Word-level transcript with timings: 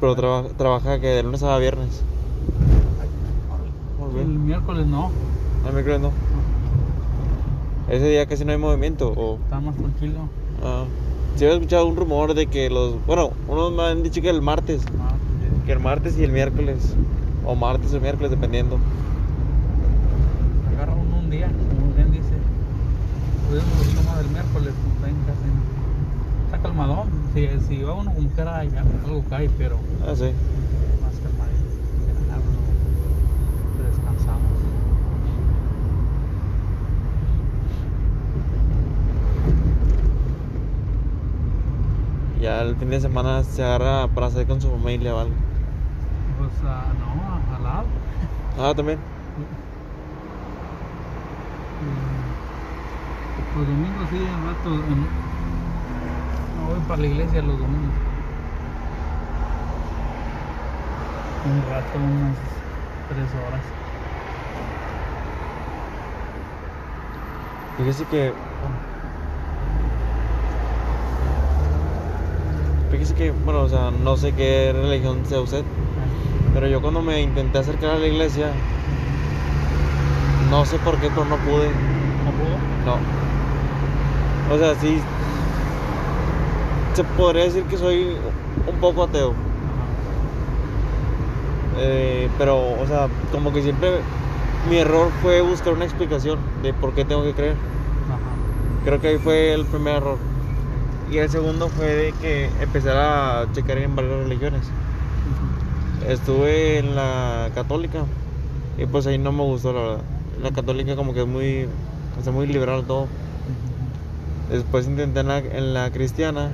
Pero 0.00 0.14
traba- 0.14 0.48
trabaja 0.56 1.00
que 1.00 1.06
de 1.08 1.22
lunes 1.22 1.42
a 1.42 1.56
viernes. 1.58 2.02
Muy 3.98 4.20
El 4.20 4.28
miércoles 4.28 4.86
no, 4.86 5.10
El 5.66 5.72
miércoles 5.72 6.00
no. 6.00 6.10
Ese 7.88 8.08
día 8.08 8.26
casi 8.26 8.44
no 8.44 8.52
hay 8.52 8.58
movimiento. 8.58 9.12
O, 9.16 9.36
está 9.44 9.60
más 9.60 9.76
tranquilo. 9.76 10.20
ah, 10.62 10.84
sí 11.36 11.44
había 11.44 11.56
escuchado 11.56 11.86
un 11.86 11.96
rumor 11.96 12.34
de 12.34 12.46
que 12.46 12.68
los... 12.68 13.04
Bueno, 13.06 13.30
unos 13.48 13.72
me 13.72 13.82
han 13.84 14.02
dicho 14.02 14.20
que 14.20 14.28
el 14.30 14.42
martes. 14.42 14.82
Ah, 15.00 15.14
Que 15.64 15.72
el 15.72 15.80
martes 15.80 16.18
y 16.18 16.24
el 16.24 16.32
miércoles. 16.32 16.94
O 17.44 17.54
martes 17.54 17.94
o 17.94 18.00
miércoles, 18.00 18.30
dependiendo. 18.32 18.78
agarra 20.74 20.94
uno 20.94 21.18
un 21.20 21.30
día, 21.30 21.46
como 21.46 21.94
bien 21.94 22.10
dice. 22.10 22.34
Pudimos 23.48 23.98
un 23.98 24.04
más 24.04 24.18
del 24.18 24.28
miércoles, 24.30 24.74
pues 24.82 24.94
está 24.96 25.08
en 25.08 25.16
casa. 25.24 25.46
Está 26.56 26.68
calmadón. 26.68 27.08
Si, 27.34 27.46
si 27.68 27.82
va 27.82 27.94
uno 27.94 28.14
como 28.14 28.28
quiera, 28.30 28.60
algo 28.60 29.22
cae, 29.28 29.50
pero 29.58 29.76
Ah, 30.00 30.14
sí. 30.16 30.32
más 31.02 31.20
calmadito. 31.20 31.68
Descansamos. 33.84 34.60
Ya 42.40 42.62
el 42.62 42.76
fin 42.76 42.90
de 42.90 43.00
semana 43.00 43.42
se 43.42 43.62
agarra 43.64 44.06
para 44.08 44.30
salir 44.30 44.46
con 44.46 44.60
su 44.60 44.70
familia 44.70 45.14
o 45.14 45.18
algo. 45.20 45.34
Pues 46.38 46.50
ah, 46.64 46.84
no, 46.98 47.56
al 47.56 47.62
lado. 47.62 47.86
Ah, 48.58 48.74
también. 48.74 48.98
Los 53.56 53.66
domingos 53.66 54.08
sí, 54.10 54.16
un 54.16 54.46
rato. 54.46 54.74
en- 54.74 55.26
No 55.56 55.65
voy 56.66 56.80
para 56.80 57.00
la 57.00 57.06
iglesia 57.06 57.42
los 57.42 57.58
domingos. 57.58 57.94
Un 61.46 61.62
rato, 61.70 61.98
unas 61.98 62.36
tres 63.08 63.28
horas. 63.46 63.62
Fíjese 67.78 68.04
que. 68.06 68.32
Fíjese 72.90 73.14
que, 73.14 73.30
bueno, 73.30 73.60
o 73.60 73.68
sea, 73.68 73.90
no 73.90 74.16
sé 74.16 74.32
qué 74.32 74.72
religión 74.74 75.24
sea 75.26 75.40
usted, 75.40 75.64
pero 76.54 76.66
yo 76.68 76.80
cuando 76.80 77.02
me 77.02 77.20
intenté 77.20 77.58
acercar 77.58 77.90
a 77.90 77.98
la 77.98 78.06
iglesia, 78.06 78.50
no 80.50 80.64
sé 80.64 80.78
por 80.78 80.96
qué, 80.98 81.10
pero 81.10 81.26
no 81.26 81.36
pude. 81.36 81.68
¿No 82.24 82.30
pudo? 82.32 82.56
No. 82.86 84.54
O 84.54 84.58
sea, 84.58 84.74
sí. 84.76 85.00
Se 86.96 87.04
podría 87.04 87.44
decir 87.44 87.62
que 87.64 87.76
soy 87.76 88.16
un 88.66 88.80
poco 88.80 89.02
ateo. 89.02 89.34
eh, 91.76 92.26
pero, 92.38 92.56
o 92.56 92.86
sea, 92.86 93.08
como 93.30 93.52
que 93.52 93.60
siempre 93.60 94.00
mi 94.70 94.78
error 94.78 95.10
fue 95.20 95.42
buscar 95.42 95.74
una 95.74 95.84
explicación 95.84 96.38
de 96.62 96.72
por 96.72 96.94
qué 96.94 97.04
tengo 97.04 97.22
que 97.22 97.34
creer. 97.34 97.52
Ajá. 97.52 98.18
Creo 98.86 98.98
que 99.02 99.08
ahí 99.08 99.18
fue 99.18 99.52
el 99.52 99.66
primer 99.66 99.96
error. 99.96 100.16
Y 101.12 101.18
el 101.18 101.28
segundo 101.28 101.68
fue 101.68 101.86
de 101.86 102.12
que 102.12 102.48
empezar 102.62 102.96
a 102.96 103.46
checar 103.52 103.76
en 103.76 103.94
varias 103.94 104.20
religiones. 104.20 104.62
Estuve 106.08 106.78
en 106.78 106.96
la 106.96 107.50
católica 107.54 108.04
y 108.78 108.86
pues 108.86 109.06
ahí 109.06 109.18
no 109.18 109.32
me 109.32 109.42
gustó 109.42 109.74
la 109.74 109.80
verdad. 109.80 110.00
La 110.42 110.50
católica 110.50 110.96
como 110.96 111.12
que 111.12 111.20
es 111.20 111.28
muy, 111.28 111.68
o 112.18 112.24
sea, 112.24 112.32
muy 112.32 112.46
liberal 112.46 112.84
todo. 112.86 113.06
Después 114.50 114.86
intenté 114.86 115.20
en 115.20 115.28
la, 115.28 115.38
en 115.40 115.74
la 115.74 115.90
cristiana 115.90 116.52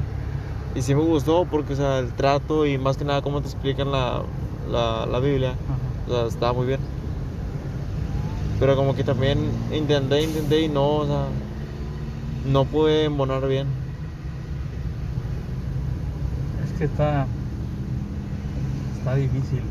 y 0.75 0.83
sí 0.83 0.95
me 0.95 1.03
gustó 1.03 1.45
porque 1.45 1.75
o 1.75 1.77
sea, 1.77 1.99
el 1.99 2.13
trato 2.15 2.67
y 2.67 2.79
más 2.79 2.97
que 2.97 3.05
nada 3.05 3.23
cómo 3.23 3.41
te 3.41 3.49
explican 3.49 3.93
la, 3.93 4.23
la, 4.71 5.07
la 5.07 5.19
Biblia, 5.21 5.51
Ajá. 5.51 6.09
o 6.09 6.11
sea, 6.11 6.27
estaba 6.27 6.53
muy 6.53 6.67
bien. 6.67 6.81
Pero 8.59 8.77
como 8.77 8.95
que 8.95 9.03
también 9.05 9.39
intenté, 9.73 10.23
intenté 10.23 10.63
y 10.63 10.69
no, 10.69 10.99
o 10.99 11.07
sea, 11.07 11.25
no 12.51 12.65
pude 12.65 13.05
embonar 13.05 13.47
bien. 13.49 13.67
Es 16.65 16.79
que 16.79 16.85
está. 16.85 17.27
Está 18.99 19.15
difícil. 19.17 19.63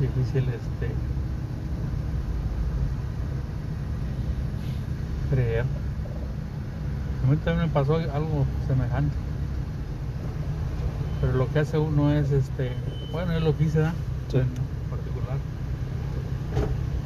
Difícil 0.00 0.44
este. 0.48 0.94
Creer. 5.30 5.64
A 7.30 7.32
mí 7.32 7.38
también 7.44 7.68
me 7.68 7.72
pasó 7.72 7.94
algo 7.94 8.44
semejante. 8.66 9.14
Pero 11.20 11.34
lo 11.34 11.48
que 11.52 11.60
hace 11.60 11.78
uno 11.78 12.10
es 12.10 12.32
este. 12.32 12.72
Bueno, 13.12 13.32
yo 13.34 13.38
lo 13.38 13.56
quise, 13.56 13.78
¿verdad? 13.78 13.94
Sí. 14.26 14.38
En 14.38 14.90
particular. 14.90 15.38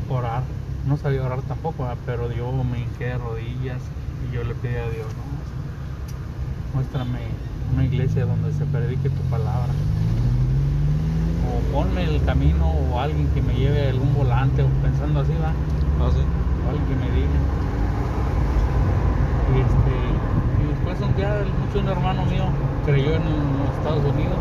Orar. 0.09 0.43
No 0.87 0.97
sabía 0.97 1.25
orar 1.25 1.43
tampoco, 1.43 1.83
¿verdad? 1.83 1.99
pero 2.07 2.33
yo 2.33 2.51
me 2.65 2.81
hinqué 2.81 3.05
de 3.05 3.19
rodillas 3.19 3.83
y 4.27 4.35
yo 4.35 4.45
le 4.45 4.55
pedí 4.55 4.77
a 4.77 4.89
Dios, 4.89 5.09
¿no? 5.15 6.73
muéstrame 6.73 7.19
una 7.75 7.85
iglesia 7.85 8.25
donde 8.25 8.51
se 8.55 8.65
predique 8.65 9.11
tu 9.11 9.23
palabra. 9.25 9.75
O 11.53 11.77
ponme 11.77 12.03
el 12.03 12.25
camino 12.25 12.71
o 12.71 12.99
alguien 12.99 13.29
que 13.35 13.43
me 13.43 13.53
lleve 13.53 13.91
algún 13.91 14.15
volante 14.15 14.62
o 14.62 14.69
pensando 14.83 15.21
así, 15.21 15.33
va. 15.35 15.53
Ah, 16.01 16.11
sí. 16.15 16.25
O 16.65 16.71
alguien 16.71 16.87
que 16.87 16.97
me 16.97 17.11
diga. 17.11 17.41
Y 19.55 19.61
este. 19.61 19.94
Día 20.94 21.41
el- 21.41 21.53
mucho 21.53 21.81
un 21.81 21.88
hermano 21.88 22.25
mío 22.27 22.44
creyó 22.87 23.16
en 23.16 23.22
los 23.25 23.69
Estados 23.78 24.05
Unidos. 24.05 24.38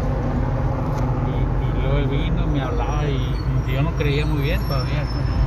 Y, 1.27 1.81
luego 1.81 1.97
él 1.97 2.07
vino 2.07 2.45
me 2.47 2.61
hablaba 2.61 3.05
y 3.05 3.17
como 3.41 3.67
yo 3.67 3.81
no 3.81 3.91
creía 3.97 4.25
muy 4.25 4.41
bien 4.43 4.61
todavía. 4.67 5.01
no- 5.03 5.43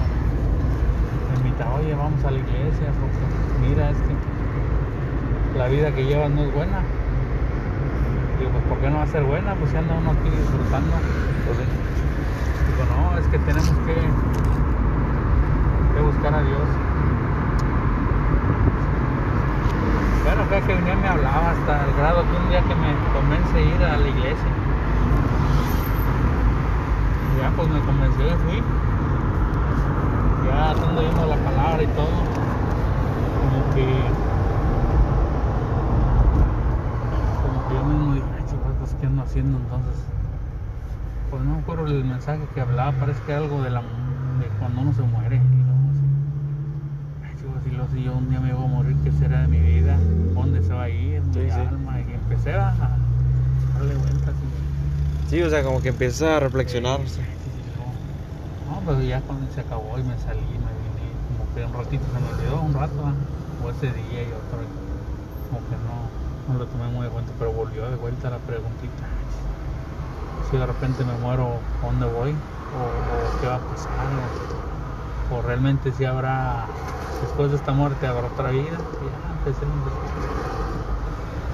me 1.30 1.36
invitaba, 1.48 1.74
oye, 1.76 1.94
vamos 1.94 2.24
a 2.24 2.30
la 2.30 2.38
iglesia, 2.38 2.90
porque 3.00 3.68
mira, 3.68 3.90
es 3.90 3.96
que 3.98 5.58
la 5.58 5.68
vida 5.68 5.92
que 5.92 6.04
llevas 6.04 6.30
no 6.30 6.42
es 6.42 6.52
buena. 6.52 6.82
Digo, 8.38 8.50
pues 8.50 8.64
¿por 8.64 8.78
qué 8.78 8.90
no 8.90 8.96
va 8.96 9.02
a 9.04 9.06
ser 9.06 9.22
buena? 9.24 9.54
Pues 9.54 9.70
si 9.70 9.76
anda 9.76 9.94
uno 9.94 10.10
aquí 10.10 10.28
disfrutando. 10.28 10.92
Pues. 11.46 11.58
Digo, 12.66 12.84
no, 12.94 13.18
es 13.18 13.26
que 13.28 13.38
tenemos 13.38 13.70
que 13.86 13.94
buscar 16.02 16.34
a 16.34 16.42
Dios. 16.42 16.85
Bueno, 20.26 20.42
cada 20.50 20.60
que 20.60 20.74
venía 20.74 20.96
me 20.96 21.06
hablaba 21.06 21.50
hasta 21.50 21.84
el 21.84 21.94
grado 21.94 22.24
que 22.26 22.36
un 22.36 22.48
día 22.48 22.60
que 22.60 22.74
me 22.74 22.92
convence 23.14 23.62
ir 23.62 23.84
a 23.84 23.96
la 23.96 24.08
iglesia. 24.08 24.50
Ya 27.40 27.48
pues 27.54 27.68
me 27.68 27.78
convenció 27.78 28.26
y 28.26 28.36
fui. 28.42 28.62
Ya 30.48 30.72
estando 30.72 31.00
viendo 31.00 31.26
la 31.26 31.36
palabra 31.36 31.80
y 31.80 31.86
todo. 31.86 32.10
Como 33.38 33.74
que 33.74 33.86
como 37.46 37.68
que 37.68 37.74
yo 37.76 37.84
mismo 37.84 38.14
dije, 38.14 38.26
ay 38.36 38.44
chicos, 38.50 38.96
qué 39.00 39.06
ando 39.06 39.22
haciendo 39.22 39.58
entonces. 39.58 39.94
Pues 41.30 41.42
no 41.44 41.54
me 41.54 41.60
acuerdo 41.60 41.86
el 41.86 42.04
mensaje 42.04 42.40
que 42.52 42.60
hablaba, 42.62 42.90
parece 42.98 43.22
que 43.26 43.32
algo 43.32 43.62
de 43.62 43.70
la 43.70 43.80
de 43.80 44.46
cuando 44.58 44.80
uno 44.80 44.92
se 44.92 45.02
muere. 45.02 45.36
Y 45.36 45.62
luego 45.62 45.86
así, 45.92 46.02
ay 47.22 47.36
chicos, 47.38 47.62
y 47.64 47.70
luego 47.70 47.88
si 47.94 48.02
yo 48.02 48.12
un 48.12 48.28
día 48.28 48.40
me 48.40 48.52
voy 48.52 48.64
a 48.64 48.68
morir, 48.68 48.96
¿qué 49.04 49.12
será 49.12 49.42
de 49.42 49.46
mi 49.46 49.60
vida? 49.60 49.96
¿Dónde 50.34 50.62
se 50.62 50.72
va 50.74 50.82
a 50.84 50.88
ir 50.90 51.20
mi 51.22 51.34
Sí, 51.34 51.40
sí. 51.50 51.60
alma? 51.60 52.00
Y 52.00 52.04
empecé 52.28 52.52
a 52.54 52.68
a 52.70 53.78
darle 53.78 53.94
vueltas 53.96 54.34
y 54.34 55.30
Sí, 55.30 55.42
o 55.42 55.50
sea, 55.50 55.62
como 55.62 55.80
que 55.82 55.88
empiezas 55.88 56.22
a 56.28 56.40
reflexionar. 56.40 57.00
Sí, 57.00 57.14
sí, 57.14 57.20
sí, 57.20 57.62
no. 57.76 58.74
No, 58.74 58.80
pero 58.86 59.02
ya 59.02 59.20
cuando 59.22 59.50
se 59.52 59.60
acabó 59.60 59.98
y 59.98 60.02
me 60.02 60.16
salí, 60.18 60.40
me 60.40 60.70
vine, 60.70 61.06
como 61.28 61.54
que 61.54 61.64
un 61.64 61.72
ratito 61.72 62.04
se 62.12 62.20
me 62.20 62.28
olvidó, 62.28 62.62
un 62.62 62.74
rato, 62.74 63.00
o 63.64 63.70
ese 63.70 63.86
día 63.92 64.22
y 64.22 64.32
otro, 64.32 64.58
como 65.48 65.60
que 65.68 65.76
no, 65.82 66.52
no 66.52 66.58
lo 66.58 66.66
tomé 66.66 66.88
muy 66.88 67.04
de 67.06 67.10
cuenta, 67.10 67.32
pero 67.38 67.52
volvió 67.52 67.88
de 67.90 67.96
vuelta 67.96 68.30
la 68.30 68.38
preguntita. 68.38 69.04
Si 70.50 70.56
de 70.56 70.66
repente 70.66 71.04
me 71.04 71.14
muero, 71.14 71.58
¿a 71.82 71.86
dónde 71.86 72.06
voy? 72.06 72.30
¿O, 72.30 72.78
o 72.78 73.40
qué 73.40 73.46
va 73.46 73.56
a 73.56 73.60
pasar? 73.60 73.90
¿O, 75.30 75.34
o 75.36 75.42
realmente 75.42 75.90
si 75.92 76.04
habrá, 76.04 76.66
después 77.20 77.50
de 77.50 77.56
esta 77.56 77.72
muerte, 77.72 78.06
habrá 78.06 78.28
otra 78.28 78.50
vida? 78.50 78.78
Y 79.00 79.06
ya 79.10 79.32
empecé 79.32 79.64
a 79.64 79.68
investigar. 79.68 80.45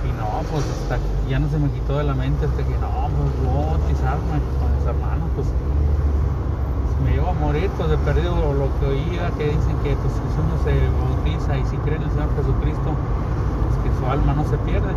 Y 0.04 0.12
no, 0.18 0.42
pues 0.50 0.64
hasta 0.68 0.98
ya 1.28 1.38
no 1.38 1.48
se 1.48 1.58
me 1.58 1.70
quitó 1.70 1.98
de 1.98 2.04
la 2.04 2.14
mente 2.14 2.44
hasta 2.46 2.62
que 2.62 2.76
no, 2.78 3.08
pues 3.08 3.30
a 3.48 3.66
bautizarme 3.70 4.36
con 4.58 4.68
mis 4.76 4.86
hermanos, 4.86 5.28
pues 5.36 5.46
si 5.46 6.96
me 7.04 7.10
llevo 7.16 7.28
a 7.30 7.34
morir, 7.34 7.70
pues 7.76 7.90
he 7.92 7.98
perdido 7.98 8.34
lo 8.54 8.66
que 8.80 8.86
oía, 8.86 9.30
que 9.38 9.44
dicen 9.54 9.76
que 9.82 9.94
pues, 9.96 10.12
si 10.14 10.20
uno 10.40 10.54
se 10.64 10.74
bautiza 10.98 11.56
y 11.58 11.64
si 11.66 11.76
cree 11.78 11.96
en 11.96 12.02
el 12.02 12.10
Señor 12.10 12.30
Jesucristo, 12.36 12.90
pues 12.94 13.74
que 13.84 13.90
su 13.98 14.04
alma 14.10 14.34
no 14.34 14.44
se 14.44 14.56
pierde, 14.58 14.92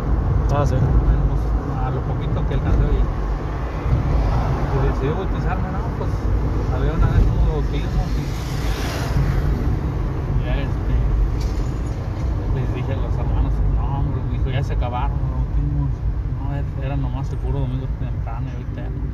Ah, 0.54 0.64
sí. 0.66 0.74
menos 0.74 1.40
a 1.82 1.90
lo 1.90 2.00
poquito 2.02 2.46
que 2.46 2.54
alcancé. 2.54 2.86
Y 4.74 4.78
decidí 4.86 5.08
bautizarme, 5.14 5.68
no, 5.72 5.78
pues 5.98 6.10
había 6.74 6.92
una 6.92 7.06
vez 7.14 7.22
unos 7.26 7.46
bautismos 7.48 8.10
y 8.18 8.24
ya 10.44 10.54
este 10.62 10.94
les 12.54 12.74
dije 12.74 12.92
a 12.92 12.96
los 12.96 13.14
hermanos, 13.14 13.52
no 13.74 13.98
hombre, 13.98 14.20
dijo, 14.32 14.50
ya 14.50 14.55
se 14.66 14.72
acabaron 14.74 15.16
los 15.20 15.30
bautismos, 15.30 15.90
no, 16.42 16.52
er- 16.54 16.84
era 16.84 16.96
nomás 16.96 17.30
el 17.30 17.38
puro 17.38 17.60
domingo 17.60 17.86
temprano 18.00 18.46
y 18.48 18.52
ahorita 18.52 18.82
no. 18.82 19.06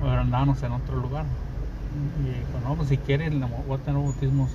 Pero 0.00 0.20
andábamos 0.20 0.62
en 0.62 0.72
otro 0.72 0.96
lugar. 0.96 1.24
Y 2.24 2.30
dijo, 2.30 2.60
no, 2.68 2.74
pues 2.76 2.88
si 2.88 2.96
quieres, 2.98 3.30
voy 3.38 3.74
a 3.76 3.78
tener 3.78 4.00
bautismos 4.00 4.50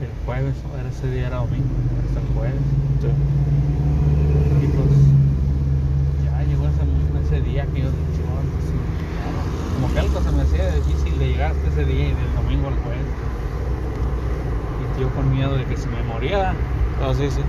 el 0.00 0.08
jueves, 0.24 0.56
o 0.72 0.78
era 0.78 0.88
ese 0.88 1.10
día 1.10 1.26
era 1.26 1.36
domingo, 1.38 1.68
hasta 2.08 2.20
el 2.20 2.26
jueves. 2.34 2.60
Sí. 3.00 3.08
Y 4.64 4.66
pues 4.68 4.90
ya 6.24 6.42
llegó 6.44 6.66
ese, 6.68 7.36
ese 7.36 7.40
día 7.42 7.66
que 7.66 7.80
yo 7.80 7.90
dije, 7.90 8.22
"No, 8.24 8.40
pues, 8.52 8.72
ya, 9.16 9.74
como 9.74 9.92
que 9.92 9.98
algo 10.00 10.22
se 10.22 10.30
me 10.30 10.42
hacía 10.42 10.74
difícil 10.74 11.18
de 11.18 11.28
llegar 11.28 11.50
hasta 11.52 11.68
ese 11.68 11.84
día 11.84 12.08
y 12.08 12.14
del 12.14 12.34
domingo 12.34 12.68
al 12.68 12.74
jueves. 12.80 13.06
Y 14.96 15.00
yo 15.00 15.10
con 15.10 15.30
miedo 15.30 15.54
de 15.56 15.64
que 15.66 15.76
se 15.76 15.88
me 15.88 16.02
moría, 16.02 16.54
Ah, 16.98 17.12
sí, 17.14 17.30
sí. 17.30 17.42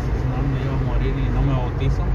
Si 0.00 0.24
no 0.26 0.42
me 0.42 0.62
iba 0.62 0.74
a 0.74 0.78
morir 0.78 1.16
y 1.18 1.30
no 1.30 1.42
me 1.42 1.52
bautizo. 1.52 2.12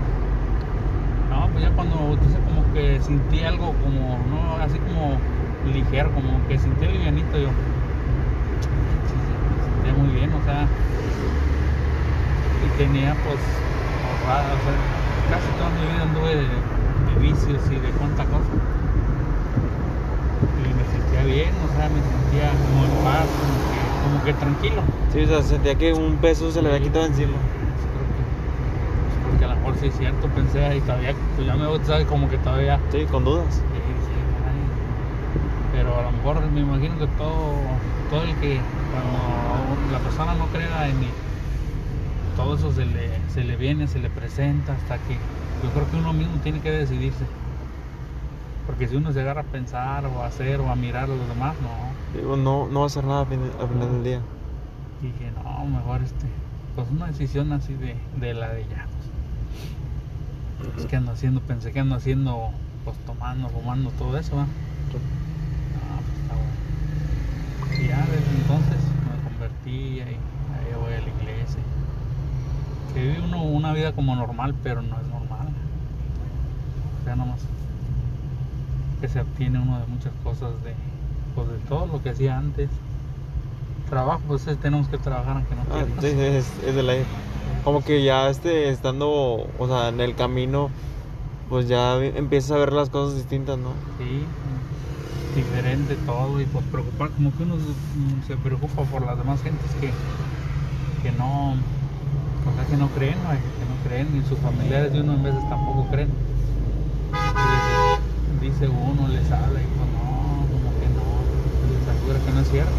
No, 1.28 1.50
pues 1.52 1.64
ya 1.64 1.72
cuando 1.72 1.96
me 1.98 2.02
bauticé 2.04 2.42
como 2.42 2.72
que 2.72 3.00
sentí 3.02 3.44
algo 3.44 3.78
como, 3.78 4.26
no, 4.26 4.56
así 4.58 4.80
como 4.80 5.22
ligero, 5.62 6.12
como 6.12 6.46
que 6.46 6.58
sentí 6.58 6.88
livianito 6.88 7.38
yo. 7.40 7.56
Sí, 9.06 9.20
sí, 9.22 9.34
me 9.50 9.62
sentía 9.62 9.94
muy 9.94 10.10
bien, 10.12 10.34
o 10.34 10.42
sea, 10.42 10.70
y 12.62 12.70
tenía 12.72 13.16
pues 13.16 13.66
ahorrada, 14.02 14.56
o 14.56 14.60
sea, 14.62 14.84
casi 15.28 15.52
toda 15.54 15.72
mi 15.72 15.86
vida 15.86 16.04
anduve 16.04 16.36
de, 16.36 16.64
de 17.06 17.16
vicios 17.16 17.70
y 17.70 17.80
de 17.80 17.94
cuánta 17.94 18.26
cosa. 18.28 18.52
Y 20.56 20.74
me 20.74 20.86
sentía 20.86 21.24
bien, 21.24 21.60
o 21.62 21.70
sea, 21.70 21.90
me 21.90 22.04
sentía 22.04 22.58
como 22.62 22.86
en 22.86 23.02
paz, 23.02 23.34
como 23.36 23.66
que, 23.68 23.96
como 24.02 24.22
que 24.22 24.34
tranquilo. 24.34 24.84
Sí, 25.08 25.22
o 25.22 25.28
sea, 25.28 25.44
sentía 25.44 25.76
que 25.76 25.94
un 25.94 26.20
peso 26.20 26.52
se 26.52 26.62
le 26.62 26.70
había 26.70 26.82
quitado 26.82 27.06
encima. 27.06 27.40
Sí, 27.78 27.90
creo 27.90 28.06
que- 28.08 28.26
pues, 29.04 29.18
porque 29.22 29.38
a 29.50 29.56
lo 29.56 29.62
mejor 29.62 29.78
sí 29.78 29.88
es 29.88 29.96
cierto, 29.96 30.30
pensé 30.30 30.76
y 30.78 30.82
todavía, 30.82 31.16
pues 31.36 31.48
ya 31.48 31.56
me 31.56 31.66
bautizaba 31.66 32.02
y 32.02 32.06
como 32.06 32.30
que 32.30 32.38
todavía. 32.38 32.82
Sí, 32.92 33.06
con 33.08 33.24
dudas. 33.24 33.56
sí, 33.72 33.80
dije, 33.80 34.26
"Ay". 34.46 34.70
Pero 35.72 35.98
a 36.00 36.04
lo 36.04 36.12
mejor 36.12 36.50
me 36.50 36.62
imagino 36.62 36.98
que 36.98 37.08
todo, 37.08 37.80
todo 38.08 38.24
el 38.24 38.36
que, 38.40 38.64
cuando 38.92 39.78
la 39.92 40.00
persona 40.02 40.34
no 40.36 40.50
crea 40.50 40.88
en 40.90 41.00
mí, 41.00 41.14
todo 42.36 42.56
eso 42.56 42.72
se 42.72 42.86
le, 42.86 43.28
se 43.30 43.44
le 43.44 43.56
viene, 43.58 43.88
se 43.88 44.00
le 44.00 44.10
presenta 44.10 44.74
hasta 44.74 45.00
que 45.00 45.20
yo 45.62 45.72
creo 45.74 45.88
que 45.90 45.98
uno 45.98 46.14
mismo 46.14 46.40
tiene 46.40 46.62
que 46.62 46.72
decidirse. 46.72 47.28
Porque 48.66 48.88
si 48.88 48.96
uno 48.96 49.12
se 49.12 49.22
agarra 49.22 49.42
a 49.42 49.44
pensar 49.46 50.06
o 50.06 50.24
a 50.24 50.28
hacer 50.28 50.60
o 50.62 50.70
a 50.70 50.76
mirar 50.76 51.06
a 51.06 51.16
los 51.16 51.28
demás, 51.28 51.60
no. 51.60 51.98
Digo, 52.14 52.38
no, 52.38 52.68
no 52.70 52.80
va 52.80 52.84
a 52.84 52.88
hacer 52.88 53.04
nada 53.04 53.22
al 53.22 53.28
final 53.68 53.92
del 53.92 54.04
día. 54.04 54.24
Dije, 55.00 55.32
no, 55.32 55.66
mejor 55.66 56.02
este, 56.04 56.32
pues 56.76 56.90
una 56.90 57.08
decisión 57.08 57.52
así 57.52 57.76
de, 57.76 58.02
de 58.12 58.34
la 58.34 58.50
de 58.54 58.68
ya. 58.68 58.88
Pues, 58.94 59.19
Pues, 60.74 60.86
¿qué 60.88 60.96
ando 60.96 61.12
haciendo? 61.12 61.42
Pensé 61.42 61.72
que 61.72 61.80
ando 61.80 61.96
haciendo, 61.96 62.50
pues 62.86 62.98
tomando, 63.06 63.50
fumando, 63.50 63.90
todo 63.92 64.18
eso, 64.18 64.36
¿va? 64.36 64.44
Ah, 64.44 66.00
pues 66.06 66.20
está 66.22 66.36
bueno. 66.36 67.84
Y 67.84 67.88
ya 67.88 68.06
desde 68.08 68.30
entonces 68.42 68.82
me 69.08 69.30
convertí 69.30 69.70
y 69.98 70.00
ahí, 70.02 70.18
ahí 70.18 70.74
voy 70.82 70.94
a 70.94 71.02
la 71.02 71.10
iglesia. 71.22 71.62
Que 72.94 73.02
vive 73.02 73.22
uno 73.22 73.44
una 73.44 73.74
vida 73.74 73.92
como 73.94 74.16
normal, 74.16 74.56
pero 74.64 74.82
no 74.82 75.00
es 75.00 75.08
normal. 75.08 75.48
O 77.02 77.06
sea, 77.06 77.16
nomás 77.16 77.40
que 79.02 79.08
se 79.08 79.22
obtiene 79.22 79.60
uno 79.60 79.80
de 79.80 79.86
muchas 79.88 80.12
cosas 80.24 80.52
de, 80.64 80.74
pues 81.36 81.48
de 81.48 81.58
todo 81.70 81.86
lo 81.88 82.02
que 82.04 82.10
hacía 82.10 82.38
antes. 82.38 82.70
Trabajo, 83.90 84.20
pues 84.28 84.46
es- 84.48 84.58
tenemos 84.60 84.88
que 84.90 84.98
trabajar 84.98 85.38
aunque 85.38 85.56
no 85.56 85.62
Ah, 85.72 85.84
quieras. 85.86 86.04
es, 86.04 86.60
es 86.68 86.76
de 86.76 86.84
ley. 86.84 87.06
Como 87.64 87.84
que 87.84 88.04
ya 88.04 88.30
este, 88.30 88.70
estando, 88.70 89.48
o 89.60 89.68
sea, 89.68 89.90
en 89.90 90.00
el 90.00 90.16
camino, 90.16 90.70
pues 91.50 91.68
ya 91.68 91.98
empiezas 92.04 92.52
a 92.52 92.58
ver 92.58 92.74
las 92.74 92.90
cosas 92.90 93.16
distintas, 93.16 93.58
¿no? 93.58 93.74
Sí, 93.98 94.24
diferente 95.36 95.96
todo 96.06 96.42
y 96.42 96.46
pues 96.46 96.66
preocupar, 96.66 97.10
como 97.12 97.36
que 97.36 97.44
uno 97.44 97.56
mm, 97.56 98.28
se 98.28 98.36
preocupa 98.38 98.84
por 98.84 99.06
las 99.06 99.18
demás 99.18 99.42
gentes 99.42 99.72
que, 99.80 99.92
que 101.04 101.12
no, 101.18 101.52
o 101.52 102.56
sea, 102.56 102.66
que 102.70 102.78
no 102.78 102.88
creen, 102.90 103.18
vaya, 103.26 103.40
que 103.40 103.66
no 103.66 103.76
creen 103.88 104.08
y 104.18 104.28
sus 104.28 104.40
familiares 104.40 104.94
de 104.94 105.02
uno 105.02 105.14
en 105.14 105.24
veces 105.24 105.48
tampoco 105.50 105.88
creen. 105.92 106.10
Y 108.42 108.42
dice, 108.42 108.66
dice 108.66 108.68
uno, 108.70 109.08
les 109.08 109.32
habla 109.32 109.60
y 109.60 109.66
pues 109.66 109.90
no, 109.92 110.46
como 110.50 110.70
que 110.80 110.88
no, 110.96 111.06
les 111.70 111.88
asegura 111.88 112.20
que 112.26 112.32
no 112.32 112.40
es 112.40 112.50
cierto. 112.50 112.72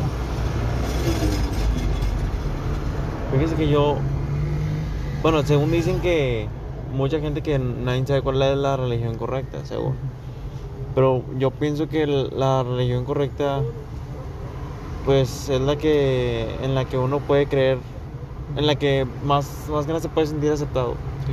Fíjese 3.32 3.54
que 3.54 3.68
yo, 3.68 3.98
bueno, 5.22 5.42
según 5.42 5.70
dicen 5.70 6.00
que 6.00 6.48
mucha 6.94 7.20
gente 7.20 7.42
que 7.42 7.58
nadie 7.58 8.06
sabe 8.06 8.22
cuál 8.22 8.42
es 8.42 8.56
la 8.56 8.76
religión 8.76 9.16
correcta, 9.16 9.64
según. 9.64 9.94
Pero 10.94 11.22
yo 11.38 11.50
pienso 11.50 11.88
que 11.88 12.06
la 12.06 12.62
religión 12.62 13.04
correcta, 13.04 13.60
pues 15.04 15.48
es 15.48 15.60
la 15.60 15.76
que, 15.76 16.48
en 16.62 16.74
la 16.74 16.84
que 16.84 16.98
uno 16.98 17.20
puede 17.20 17.46
creer, 17.46 17.78
en 18.56 18.66
la 18.66 18.74
que 18.74 19.06
más, 19.24 19.68
más 19.70 19.86
que 19.86 19.92
nada 19.92 20.00
se 20.00 20.08
puede 20.08 20.26
sentir 20.26 20.50
aceptado. 20.50 20.94
Sí. 21.26 21.32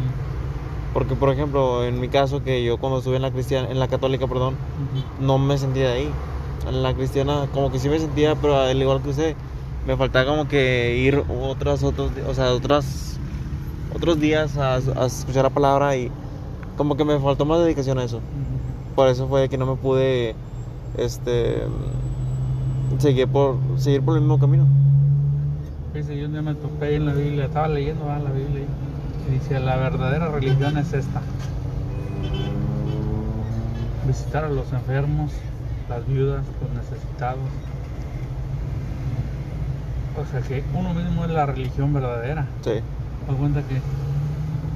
Porque, 0.93 1.15
por 1.15 1.29
ejemplo, 1.29 1.83
en 1.85 1.99
mi 1.99 2.07
caso, 2.07 2.43
que 2.43 2.63
yo 2.63 2.77
cuando 2.77 2.99
estuve 2.99 3.17
en 3.17 3.21
la 3.21 3.31
cristiana, 3.31 3.69
en 3.69 3.79
la 3.79 3.87
católica, 3.87 4.27
perdón, 4.27 4.55
no 5.19 5.37
me 5.37 5.57
sentía 5.57 5.91
ahí. 5.91 6.09
En 6.67 6.83
la 6.83 6.93
cristiana, 6.93 7.47
como 7.53 7.71
que 7.71 7.79
sí 7.79 7.87
me 7.87 7.99
sentía, 7.99 8.35
pero 8.35 8.57
al 8.57 8.81
igual 8.81 9.01
que 9.01 9.09
usted, 9.09 9.35
me 9.85 9.95
faltaba 9.95 10.25
como 10.25 10.47
que 10.47 10.97
ir 10.97 11.23
otras, 11.29 11.83
otros, 11.83 12.11
o 12.27 12.33
sea, 12.33 12.51
otras, 12.51 13.19
otros 13.97 14.19
días 14.19 14.55
a, 14.57 14.75
a 14.75 15.05
escuchar 15.05 15.43
la 15.43 15.49
palabra 15.49 15.95
y 15.95 16.11
como 16.77 16.95
que 16.95 17.03
me 17.03 17.19
faltó 17.19 17.45
más 17.45 17.59
dedicación 17.59 17.97
a 17.97 18.03
eso. 18.03 18.21
Por 18.95 19.07
eso 19.09 19.27
fue 19.27 19.49
que 19.49 19.57
no 19.57 19.65
me 19.65 19.75
pude, 19.75 20.35
este, 20.97 21.63
seguir 22.99 23.27
por, 23.27 23.57
seguir 23.77 24.01
por 24.03 24.15
el 24.15 24.21
mismo 24.21 24.39
camino. 24.39 24.65
Fíjese, 25.93 26.17
yo 26.17 26.27
un 26.27 26.33
día 26.33 26.41
me 26.43 26.53
topé 26.53 26.95
en 26.95 27.07
la 27.07 27.13
Biblia, 27.13 27.45
estaba 27.45 27.67
leyendo 27.67 28.09
ah, 28.09 28.19
la 28.19 28.31
Biblia 28.31 28.65
y 29.27 29.33
dice, 29.33 29.59
la 29.59 29.75
verdadera 29.77 30.29
religión 30.29 30.77
es 30.77 30.93
esta. 30.93 31.21
Visitar 34.05 34.45
a 34.45 34.49
los 34.49 34.71
enfermos, 34.71 35.31
las 35.89 36.07
viudas, 36.07 36.43
los 36.61 36.83
necesitados. 36.83 37.39
O 40.21 40.31
sea 40.31 40.41
que 40.41 40.63
uno 40.73 40.93
mismo 40.93 41.25
es 41.25 41.31
la 41.31 41.45
religión 41.47 41.93
verdadera. 41.93 42.45
Sí, 42.61 42.73
doy 43.27 43.37
cuenta 43.37 43.65
que 43.65 43.83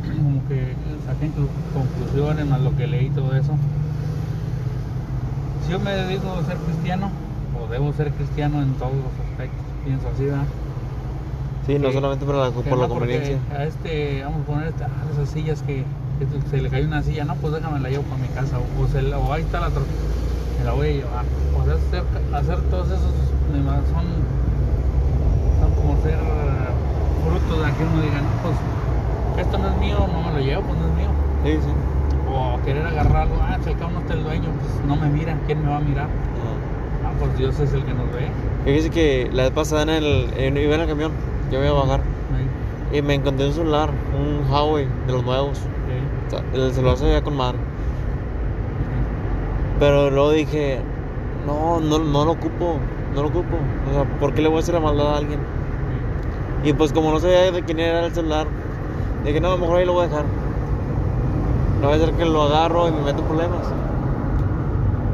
como 0.02 0.44
que 0.46 0.78
saqué 1.02 1.28
inclu- 1.28 1.54
conclusiones 1.72 2.46
más 2.48 2.62
lo 2.62 2.76
que 2.76 2.88
leí 2.88 3.12
todo 3.12 3.36
eso. 3.36 3.60
Si 5.60 5.72
yo 5.72 5.80
me 5.80 5.92
dedico 5.94 6.34
a 6.34 6.44
ser 6.44 6.62
cristiano, 6.62 7.18
o 7.52 7.68
debo 7.68 7.94
ser 7.94 8.14
cristiano 8.14 8.62
en 8.62 8.76
todos 8.78 9.04
los 9.04 9.20
aspectos, 9.20 9.78
pienso 9.82 10.10
así, 10.10 10.26
¿verdad? 10.26 10.50
sí, 11.62 11.80
no 11.80 11.92
solamente 11.92 12.26
por 12.26 12.36
la, 12.36 12.52
por 12.52 12.90
conveniencia. 12.90 13.44
A 13.50 13.66
este, 13.66 14.24
vamos 14.24 14.42
a 14.44 14.46
poner 14.46 14.68
esta- 14.68 14.88
ah, 15.02 15.10
esas 15.10 15.30
sillas 15.30 15.62
que, 15.64 15.92
que 16.18 16.28
se 16.42 16.62
le 16.62 16.70
cayó 16.70 16.86
una 16.88 17.04
silla, 17.04 17.26
no, 17.26 17.40
pues 17.40 17.54
déjame 17.54 17.80
la 17.80 17.90
llevo 17.90 18.04
para 18.06 18.18
mi 18.18 18.30
casa, 18.32 18.60
o, 18.60 18.82
o 18.84 18.88
se 18.88 19.00
o 19.14 19.34
ahí 19.34 19.44
está 19.44 19.60
la 19.60 19.70
otra, 19.70 19.88
me 20.56 20.64
la 20.66 20.74
voy 20.74 20.90
a 20.90 20.92
llevar. 20.94 21.26
O 21.52 21.66
sea, 21.66 21.76
hacer, 21.76 22.08
hacer 22.34 22.64
todos 22.70 22.90
esos 22.92 23.38
son 25.58 25.74
como 25.76 25.98
ser 25.98 26.20
frutos 27.22 27.66
de 27.66 27.72
que 27.74 27.84
uno 27.84 28.02
diga, 28.02 28.22
no, 28.22 28.30
pues 28.44 28.56
esto 29.46 29.58
no 29.58 29.68
es 29.70 29.78
mío, 29.78 29.98
no 30.12 30.22
me 30.22 30.32
lo 30.32 30.40
llevo, 30.40 30.62
pues 30.64 30.80
no 30.80 30.88
es 30.88 30.94
mío. 30.94 31.10
Sí, 31.44 31.52
sí. 31.68 31.74
O 32.34 32.60
querer 32.64 32.86
agarrar 32.86 33.24
algo, 33.24 33.36
ah, 33.42 33.58
si 33.64 33.74
cabo 33.74 33.92
no 33.92 34.00
está 34.00 34.14
el 34.14 34.24
dueño, 34.24 34.50
pues 34.60 34.86
no 34.88 34.96
me 34.96 35.10
mira, 35.10 35.36
¿quién 35.46 35.62
me 35.64 35.70
va 35.70 35.78
a 35.78 35.82
mirar? 35.82 36.08
Ah. 36.08 37.08
Ah, 37.08 37.12
pues 37.20 37.38
Dios 37.38 37.60
es 37.60 37.74
el 37.74 37.84
que 37.84 37.94
nos 37.94 38.12
ve. 38.12 38.28
Fíjese 38.66 38.90
que 38.90 39.30
la 39.34 39.44
vez 39.44 39.52
pasada 39.52 39.84
en 39.84 39.90
el, 39.90 40.30
en- 40.38 40.58
iba 40.58 40.76
en 40.76 40.82
el 40.82 40.88
camión, 40.88 41.12
yo 41.52 41.60
me 41.60 41.68
iba 41.68 41.78
a 41.78 41.82
bajar. 41.84 42.02
Y 42.94 43.02
me 43.02 43.14
encontré 43.16 43.48
un 43.48 43.54
celular, 43.54 43.90
un 44.14 44.52
Huawei 44.52 44.86
de 45.08 45.14
los 45.14 45.24
nuevos. 45.24 45.60
sea, 46.30 46.42
el 46.54 46.74
celular 46.74 46.98
se 46.98 47.06
veía 47.06 47.22
con 47.24 47.36
madre. 47.38 47.58
Pero 49.80 50.10
luego 50.12 50.32
dije, 50.32 50.80
no, 51.48 51.80
no, 51.80 52.00
no 52.00 52.26
lo 52.26 52.32
ocupo, 52.32 52.78
no 53.16 53.22
lo 53.24 53.28
ocupo. 53.30 53.58
O 53.90 53.94
sea, 53.94 54.04
¿por 54.20 54.34
qué 54.34 54.42
le 54.42 54.48
voy 54.50 54.58
a 54.58 54.60
hacer 54.60 54.76
la 54.76 54.82
maldad 54.82 55.16
a 55.16 55.18
alguien? 55.18 55.40
Y 56.64 56.74
pues 56.74 56.94
como 56.94 57.12
no 57.12 57.20
sabía 57.20 57.52
de 57.52 57.64
quién 57.64 57.80
era 57.80 58.06
el 58.06 58.14
celular, 58.14 58.48
dije, 59.26 59.42
no, 59.42 59.48
a 59.50 59.52
lo 59.52 59.58
mejor 59.58 59.78
ahí 59.78 59.86
lo 59.86 59.94
voy 59.94 60.06
a 60.06 60.08
dejar. 60.10 60.26
No 61.82 61.88
va 61.88 61.96
a 61.96 61.98
ser 61.98 62.12
que 62.14 62.26
lo 62.26 62.44
agarro 62.44 62.88
y 62.88 62.92
me 62.92 63.02
meto 63.02 63.22
en 63.22 63.26
problemas. 63.28 63.62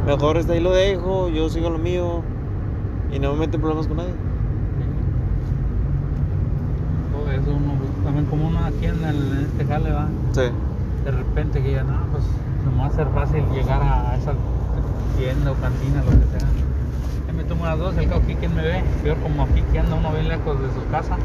Mejor 0.05 0.37
está 0.37 0.53
ahí 0.53 0.59
lo 0.59 0.71
dejo, 0.71 1.29
yo 1.29 1.49
sigo 1.49 1.69
lo 1.69 1.77
mío 1.77 2.21
y 3.11 3.19
no 3.19 3.33
me 3.33 3.39
meto 3.39 3.55
en 3.55 3.61
problemas 3.61 3.87
con 3.87 3.97
nadie. 3.97 4.13
Todo 7.13 7.31
eso 7.31 7.51
uno, 7.51 7.73
pues, 7.79 8.03
también 8.03 8.25
como 8.25 8.47
uno 8.47 8.59
aquí 8.65 8.85
en, 8.85 9.03
el, 9.03 9.15
en 9.37 9.45
este 9.45 9.65
jale 9.65 9.91
va, 9.91 10.07
Sí. 10.33 10.41
de 11.05 11.11
repente 11.11 11.63
que 11.63 11.71
ya 11.71 11.83
no, 11.83 11.93
pues 12.11 12.23
me 12.73 12.77
va 12.79 12.85
a 12.85 12.87
hacer 12.87 13.07
fácil 13.13 13.43
llegar 13.53 13.81
a 13.81 14.15
esa 14.17 14.33
tienda 15.17 15.51
o 15.51 15.55
cantina, 15.55 16.03
lo 16.03 16.11
que 16.11 16.37
sea. 16.39 16.47
Las 17.55 17.79
dos, 17.79 17.97
al 17.97 18.07
cabo 18.07 18.21
aquí 18.23 18.35
quien 18.35 18.55
me 18.55 18.61
ve, 18.61 18.83
peor 19.03 19.17
como 19.17 19.43
aquí 19.43 19.61
que 19.73 19.79
anda 19.79 19.95
uno 19.95 20.11
bien 20.11 20.27
lejos 20.29 20.59
de 20.61 20.67
su 20.73 20.87
casa. 20.89 21.17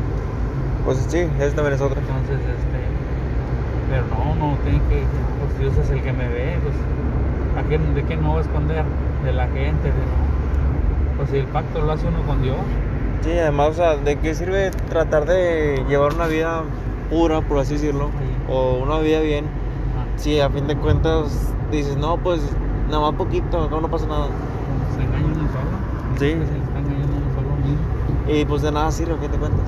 Pues 0.84 0.98
sí, 1.08 1.18
esa 1.38 1.54
también 1.54 1.74
es 1.74 1.80
otra. 1.80 2.00
Entonces, 2.00 2.38
este, 2.40 2.82
Pero 3.90 4.04
no, 4.06 4.32
uno 4.32 4.56
tiene 4.64 4.78
que, 4.88 5.02
pues 5.38 5.58
Dios 5.58 5.76
es 5.76 5.90
el 5.90 6.02
que 6.02 6.12
me 6.12 6.26
ve, 6.28 6.58
pues, 6.62 6.74
¿a 7.62 7.68
quién- 7.68 7.94
¿de 7.94 8.02
qué 8.04 8.16
me 8.16 8.26
voy 8.26 8.38
a 8.38 8.40
esconder? 8.40 8.84
De 9.24 9.32
la 9.32 9.46
gente, 9.48 9.88
de, 9.88 9.92
pues 11.16 11.28
si 11.30 11.36
el 11.36 11.46
pacto 11.46 11.80
lo 11.82 11.92
hace 11.92 12.06
uno 12.08 12.22
con 12.26 12.42
Dios. 12.42 12.56
Sí, 13.22 13.30
además, 13.38 13.68
o 13.70 13.74
sea, 13.74 13.96
¿de 13.96 14.16
qué 14.16 14.34
sirve 14.34 14.70
tratar 14.88 15.26
de 15.26 15.84
llevar 15.88 16.14
una 16.14 16.26
vida 16.26 16.62
pura, 17.10 17.40
por 17.42 17.58
así 17.58 17.74
decirlo? 17.74 18.06
Sí. 18.06 18.52
O 18.52 18.78
una 18.82 18.98
vida 18.98 19.20
bien. 19.20 19.44
Ah, 19.96 20.04
Si 20.16 20.40
a 20.40 20.48
fin 20.50 20.66
de 20.66 20.76
cuentas 20.76 21.52
dices, 21.70 21.96
no, 21.96 22.16
pues 22.16 22.40
nada 22.88 23.02
más 23.10 23.14
poquito, 23.14 23.68
no, 23.70 23.80
no 23.80 23.88
pasa 23.88 24.06
nada. 24.06 24.26
se 24.96 25.02
engaña 25.04 25.26
uno 25.26 25.34
solo. 25.52 25.82
Sí. 26.22 26.30
Se 26.30 26.36
mismo. 26.36 26.52
Y 28.28 28.44
pues 28.44 28.62
de 28.62 28.70
nada 28.70 28.92
sirve, 28.92 29.16
fin 29.16 29.32
de 29.32 29.38
cuentas. 29.38 29.66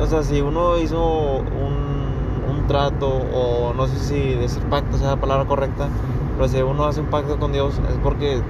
O 0.00 0.06
sea, 0.06 0.22
si 0.22 0.40
uno 0.40 0.78
hizo 0.78 1.00
un, 1.38 2.50
un 2.50 2.66
trato, 2.66 3.08
o 3.08 3.72
no 3.74 3.86
sé 3.86 3.98
si 3.98 4.34
decir 4.34 4.62
pacto 4.64 4.96
sea 4.98 5.10
la 5.10 5.16
palabra 5.16 5.44
correcta, 5.46 5.88
pero 6.36 6.48
si 6.48 6.60
uno 6.62 6.84
hace 6.86 7.00
un 7.00 7.06
pacto 7.06 7.38
con 7.38 7.52
Dios 7.52 7.80
es 7.88 7.98
porque 8.02 8.42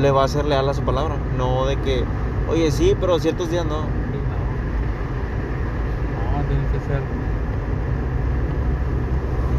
le 0.00 0.10
va 0.10 0.24
a 0.24 0.28
ser 0.28 0.44
leal 0.46 0.68
a 0.68 0.74
su 0.74 0.82
palabra. 0.82 1.16
No 1.36 1.66
de 1.66 1.76
que, 1.80 2.04
oye, 2.48 2.70
sí, 2.70 2.96
pero 3.00 3.18
ciertos 3.18 3.50
días 3.50 3.66
no. 3.66 3.82
Sí, 4.12 4.22
no. 4.30 4.36
No, 6.38 6.44
tiene 6.46 6.66
que 6.72 6.80
ser. 6.80 7.02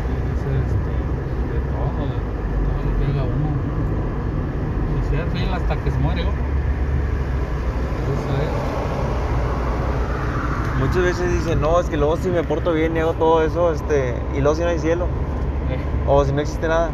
Tiene 0.06 0.22
que 0.24 0.36
ser 0.44 0.56
este, 0.64 1.08
de 1.54 1.60
todo, 1.72 2.08
de 2.08 2.20
todo 2.64 2.84
lo 2.84 2.98
que 2.98 3.06
haga 3.06 3.24
uno. 3.24 3.50
Y 5.00 5.04
ser 5.10 5.28
fiel 5.32 5.54
hasta 5.54 5.76
que 5.84 5.92
se 5.92 6.00
muere, 6.00 6.24
¿no? 6.24 6.32
Eso 8.08 8.38
es. 8.38 8.56
Muchas 10.98 11.20
veces 11.20 11.32
dicen, 11.32 11.62
no, 11.62 11.80
es 11.80 11.88
que 11.90 11.96
luego 11.96 12.18
si 12.18 12.28
me 12.30 12.42
porto 12.42 12.74
bien 12.74 12.98
y 12.98 13.00
hago 13.00 13.14
todo 13.14 13.44
eso, 13.44 13.72
este, 13.72 14.16
y 14.36 14.42
luego 14.42 14.56
si 14.56 14.64
no 14.64 14.70
hay 14.70 14.80
cielo, 14.80 15.06
Eh, 15.70 15.78
o 16.10 16.26
si 16.26 16.32
no 16.34 16.42
existe 16.42 16.68
nada. 16.68 16.90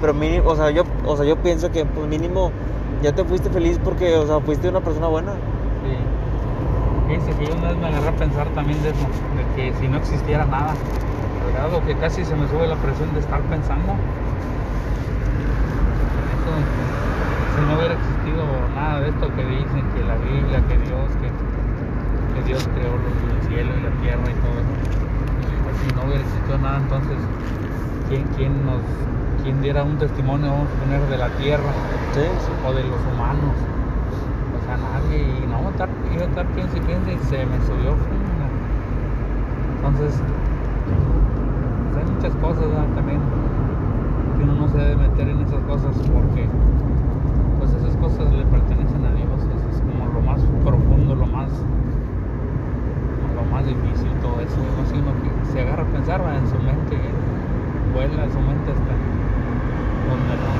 Pero 0.00 0.14
mínimo, 0.14 0.50
o 0.50 0.56
sea, 0.56 0.72
yo, 0.72 0.82
o 1.04 1.16
sea, 1.16 1.24
yo 1.24 1.36
pienso 1.36 1.70
que 1.70 1.84
pues 1.84 2.08
mínimo 2.08 2.50
ya 3.04 3.12
te 3.12 3.24
fuiste 3.24 3.48
feliz 3.48 3.78
porque, 3.84 4.16
o 4.16 4.26
sea, 4.26 4.40
fuiste 4.40 4.68
una 4.68 4.80
persona 4.80 5.06
buena. 5.06 5.30
sí. 5.84 5.94
Fíjense 7.06 7.38
que 7.38 7.46
yo 7.46 7.54
una 7.54 7.68
vez 7.68 7.76
me 7.76 7.86
agarré 7.86 8.08
a 8.08 8.16
pensar 8.16 8.48
también 8.48 8.82
de 8.82 8.88
eso, 8.90 9.06
de 9.36 9.54
que 9.54 9.72
si 9.78 9.86
no 9.86 9.98
existiera 9.98 10.44
nada, 10.44 10.74
grado 11.54 11.80
que 11.86 11.94
casi 11.98 12.24
se 12.24 12.34
me 12.34 12.48
sube 12.48 12.66
la 12.66 12.74
presión 12.74 13.14
de 13.14 13.20
estar 13.20 13.40
pensando. 13.42 13.92
Eso, 16.34 16.52
si 17.54 17.60
no 17.64 17.78
hubiera 17.78 17.94
existido 17.94 18.42
nada 18.74 19.00
de 19.02 19.08
esto 19.10 19.28
que 19.36 19.44
dicen, 19.44 19.84
que 19.94 20.02
la 20.02 20.16
Biblia, 20.16 20.60
que 20.66 20.78
Dios, 20.78 21.10
que 21.22 21.25
Dios 22.46 22.62
creó 22.74 22.92
los- 22.96 23.22
el 23.34 23.42
cielo 23.48 23.72
y 23.76 23.82
la 23.82 23.90
tierra 24.02 24.30
y 24.30 24.34
todo 24.34 24.54
eso. 24.60 24.76
Pues 25.64 25.76
si 25.78 25.88
no 25.92 26.04
hubiera 26.04 26.22
existido 26.22 26.58
nada, 26.58 26.78
entonces, 26.78 27.18
¿quién, 28.08 28.24
quién 28.36 28.64
nos 28.64 28.82
quién 29.42 29.60
diera 29.62 29.84
un 29.84 29.98
testimonio, 29.98 30.50
vamos 30.50 30.68
a 30.70 30.80
poner, 30.80 31.00
de 31.08 31.18
la 31.18 31.28
tierra? 31.36 31.72
Sí, 32.12 32.20
sí. 32.38 32.52
o 32.66 32.72
de 32.72 32.82
los 32.84 33.00
humanos. 33.06 33.54
O 34.58 34.60
sea, 34.64 34.76
nadie. 34.76 35.18
Y 35.22 35.46
no, 35.46 35.68
estar, 35.70 35.88
iba 36.12 36.22
a 36.22 36.26
estar 36.26 36.46
piensa 36.54 36.76
y 36.76 36.80
piensa 36.80 37.12
y 37.12 37.18
se 37.18 37.46
me 37.46 37.58
subió. 37.66 37.94
Entonces, 39.76 40.22
pues 41.84 41.96
hay 41.96 42.04
muchas 42.12 42.34
cosas 42.36 42.68
¿verdad? 42.68 42.86
también 42.94 43.20
que 44.36 44.42
uno 44.44 44.54
no 44.54 44.68
se 44.68 44.78
debe 44.78 44.96
meter 44.96 45.28
en 45.28 45.40
esas 45.40 45.60
cosas 45.64 45.96
porque 46.12 46.46
pues 47.58 47.72
esas 47.72 47.96
cosas 47.96 48.32
le 48.32 48.44
pertenecen 48.46 49.04
a 49.04 49.10
Dios. 49.12 49.28
Eso 49.54 49.68
es 49.70 49.80
como 49.80 50.12
lo 50.12 50.20
más 50.20 50.40
profundo, 50.64 51.14
lo 51.14 51.26
más 51.26 51.50
más 53.50 53.66
difícil 53.66 54.10
todo 54.22 54.40
eso. 54.40 54.56
No 54.76 54.86
sé 54.86 54.94
uno 54.94 55.12
que 55.22 55.30
se 55.52 55.60
agarra 55.60 55.82
a 55.82 55.86
pensar 55.86 56.20
en 56.20 56.48
su 56.48 56.58
mente, 56.58 56.96
vuela 57.94 58.24
en 58.24 58.32
su 58.32 58.40
mente 58.40 58.70
hasta 58.70 58.92
donde 60.06 60.36
no. 60.36 60.50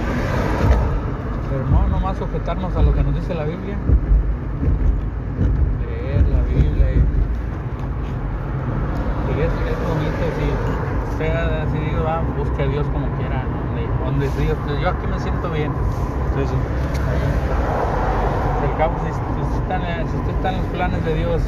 Pero 1.50 1.64
no, 1.70 1.88
nomás 1.88 2.18
sujetarnos 2.18 2.76
a 2.76 2.82
lo 2.82 2.92
que 2.94 3.02
nos 3.02 3.14
dice 3.14 3.34
la 3.34 3.44
Biblia. 3.44 3.76
Leer 5.86 6.28
la 6.28 6.42
Biblia 6.42 6.92
y, 6.92 7.00
es, 9.36 9.52
es 9.52 9.78
bonito 9.86 10.24
si 10.38 10.46
usted 11.12 11.36
ha 11.36 11.64
decidido, 11.66 12.04
va, 12.04 12.22
busque 12.38 12.62
a 12.62 12.66
Dios 12.66 12.86
como 12.88 13.06
quiera, 13.18 13.44
donde, 13.44 13.86
donde 14.04 14.42
Dios, 14.42 14.56
yo 14.80 14.88
aquí 14.88 15.06
me 15.06 15.20
siento 15.20 15.50
bien. 15.50 15.72
Al 18.62 18.76
cabo, 18.76 18.94
si, 19.04 19.12
si 19.12 19.40
usted 19.40 19.62
está 19.62 19.76
en, 19.76 20.08
si 20.08 20.16
usted 20.16 20.34
está 20.34 20.52
en 20.52 20.56
los 20.58 20.66
planes 20.66 21.04
de 21.04 21.14
Dios, 21.14 21.42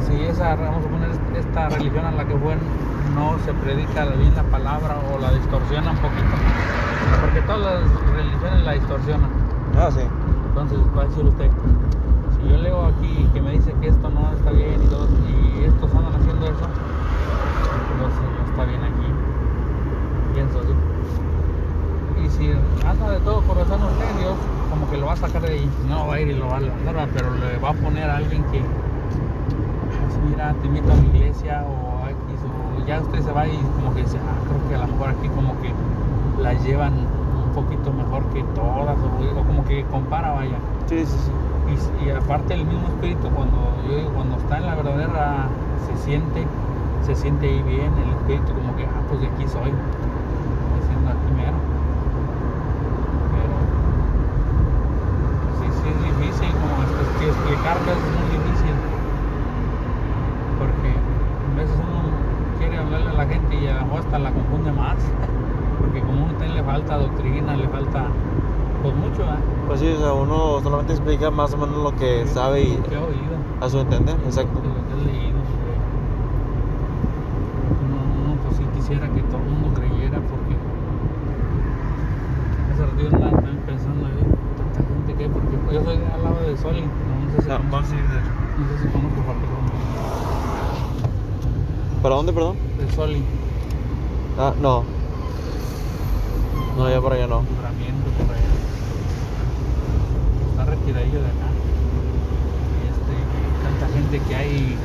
si 0.00 0.24
esa, 0.24 0.54
vamos 0.54 0.84
a 0.84 0.88
poner 0.88 1.10
esta 1.36 1.68
religión 1.68 2.04
a 2.04 2.12
la 2.12 2.24
que 2.24 2.36
fue, 2.36 2.56
no 3.14 3.38
se 3.44 3.52
predica 3.54 4.04
bien 4.04 4.34
la 4.34 4.42
palabra 4.44 4.96
o 5.12 5.18
la 5.18 5.32
distorsiona 5.32 5.90
un 5.90 5.98
poquito, 5.98 6.36
porque 7.20 7.40
todas 7.42 7.60
las 7.60 8.16
religiones 8.16 8.64
la 8.64 8.72
distorsionan. 8.72 9.30
Ah, 9.78 9.90
sí. 9.90 10.02
Entonces 10.48 10.78
va 10.96 11.02
a 11.02 11.06
decir 11.06 11.24
usted, 11.24 11.50
si 12.36 12.48
yo 12.48 12.56
leo 12.58 12.86
aquí 12.86 13.28
que 13.32 13.40
me 13.40 13.52
dice 13.52 13.74
que 13.80 13.88
esto 13.88 14.08
no 14.10 14.32
está 14.32 14.50
bien 14.50 14.82
y, 14.82 14.86
todo, 14.86 15.08
y 15.28 15.64
estos 15.64 15.94
andan 15.94 16.14
haciendo 16.14 16.46
eso, 16.46 16.66
entonces 17.92 18.20
no 18.38 18.50
está 18.50 18.64
bien 18.64 18.82
aquí. 18.84 19.06
Pienso 20.34 20.62
yo. 20.62 20.74
Y 22.22 22.28
si 22.30 22.52
anda 22.86 23.10
de 23.10 23.20
todo 23.20 23.42
corazón 23.42 23.82
usted, 23.82 24.20
Dios 24.20 24.36
como 24.70 24.90
que 24.90 24.96
lo 24.98 25.06
va 25.06 25.12
a 25.12 25.16
sacar 25.16 25.42
de 25.42 25.52
ahí. 25.52 25.70
No 25.88 26.06
va 26.06 26.14
a 26.14 26.20
ir 26.20 26.28
y 26.28 26.34
lo 26.34 26.48
va 26.48 26.56
a 26.58 26.60
lanzar, 26.60 27.08
pero 27.14 27.30
le 27.34 27.58
va 27.58 27.70
a 27.70 27.74
poner 27.74 28.10
a 28.10 28.16
alguien 28.16 28.42
que, 28.44 28.60
pues 28.60 28.85
mira, 30.30 30.54
te 30.60 30.66
invito 30.66 30.92
a 30.92 30.96
mi 30.96 31.18
iglesia 31.18 31.64
o 31.64 32.08
X, 32.08 32.16
o 32.44 32.86
ya 32.86 33.00
usted 33.00 33.22
se 33.22 33.32
va 33.32 33.46
y 33.46 33.56
como 33.76 33.94
que 33.94 34.02
dice, 34.02 34.18
ah, 34.18 34.36
creo 34.46 34.68
que 34.68 34.74
a 34.74 34.86
lo 34.86 34.92
mejor 34.92 35.10
aquí 35.10 35.28
como 35.28 35.54
que 35.62 35.70
la 36.42 36.54
llevan 36.54 36.92
un 36.92 37.52
poquito 37.54 37.92
mejor 37.92 38.24
que 38.32 38.42
todas, 38.54 38.96
o, 38.98 39.42
como 39.44 39.64
que 39.64 39.84
compara, 39.84 40.32
vaya. 40.32 40.58
Sí, 40.88 41.04
sí, 41.04 41.18
sí. 41.18 41.32
Y, 41.66 42.06
y 42.06 42.10
aparte 42.10 42.54
el 42.54 42.64
mismo 42.64 42.86
espíritu 42.88 43.28
cuando 43.30 43.74
yo 43.88 43.96
digo, 43.96 44.10
cuando 44.14 44.36
está 44.36 44.58
en 44.58 44.66
la 44.66 44.74
verdadera 44.76 45.48
se 45.86 45.96
siente 46.04 46.46
se 47.04 47.14
siente 47.14 47.46
ahí 47.46 47.62
bien 47.62 47.90
el 48.02 48.10
espíritu 48.10 48.54
como 48.54 48.76
que 48.76 48.84
ah 48.84 49.02
pues 49.08 49.20
de 49.20 49.26
aquí 49.26 49.46
soy 49.48 49.70
diciendo 50.78 51.10
aquí 51.10 51.30
mero 51.34 51.58
pero 53.34 53.56
sí 55.58 55.66
sí 55.82 55.88
es 55.88 55.98
difícil 56.04 56.54
como 56.60 56.82
explicar 56.82 57.78
es 57.88 57.98
muy 58.14 58.28
difícil 58.28 58.74
porque 60.58 60.94
a 60.94 61.56
veces 61.58 61.76
uno 61.78 62.02
quiere 62.58 62.78
hablarle 62.78 63.10
a 63.10 63.12
la 63.26 63.34
gente 63.34 63.56
y 63.56 63.66
a 63.66 63.74
lo 63.74 63.82
mejor 63.86 64.00
hasta 64.00 64.18
la 64.18 64.32
confunde 64.32 64.72
más 64.72 65.16
porque 65.78 66.04
como 66.04 66.24
uno 66.24 66.36
también 66.36 66.54
le 66.56 66.64
falta 66.64 66.96
doctrina 66.96 67.56
le 67.56 67.68
falta 67.68 68.12
pues 68.80 68.94
mucho 68.94 69.24
¿eh? 69.24 69.42
Pues 69.66 69.80
sí, 69.80 69.88
o 69.88 69.98
sea, 69.98 70.12
uno 70.14 70.60
solamente 70.62 70.92
explica 70.92 71.30
más 71.30 71.52
o 71.52 71.58
menos 71.58 71.82
lo 71.82 71.92
que 71.96 72.26
sabe 72.26 72.62
y 72.62 72.82
que 72.82 72.96
a 73.60 73.68
su 73.68 73.80
entender, 73.80 74.16
exacto. 74.24 74.62
lo 74.62 74.86
que 74.86 74.94
leído. 74.94 75.42
Uno, 77.78 78.04
uno, 78.06 78.38
pues 78.42 78.56
sí 78.56 78.64
quisiera 78.68 79.12
que 79.12 79.22
todo 79.24 79.40
el 79.42 79.46
mundo 79.48 79.72
creyera 79.72 80.20
porque 80.22 80.56
ratito 82.86 83.08
andaba 83.08 83.32
también 83.34 83.64
pensando 83.64 84.08
yo, 84.10 84.26
tanta 84.56 84.84
gente 84.84 85.16
que 85.16 85.28
porque 85.28 85.58
yo 85.72 85.82
soy 85.82 85.96
al 86.04 86.22
lado 86.22 86.40
de 86.42 86.56
Soli, 86.56 86.88
no, 87.06 87.28
sé 87.30 87.40
si 87.42 87.48
No, 87.48 87.56
a 87.56 87.82
de- 87.82 88.22
no 88.56 88.66
sé 88.66 88.78
si 88.78 88.88
conozco 88.88 89.22
¿Para 92.02 92.14
dónde, 92.16 92.32
perdón? 92.32 92.56
de 92.78 92.88
Soli, 92.88 93.24
Ah, 94.38 94.54
no. 94.60 94.84
No, 96.76 96.90
ya 96.90 97.00
para 97.00 97.14
allá 97.16 97.26
no. 97.26 97.42
libramiento 97.42 98.10
por 98.12 98.30
allá. 98.30 98.52
Está 100.50 100.64
retiradillo 100.66 101.20
de 101.22 101.26
acá. 101.28 101.48
Y 102.70 102.86
este, 102.86 103.14
tanta 103.62 103.88
gente 103.88 104.20
que 104.20 104.36
hay 104.36 104.78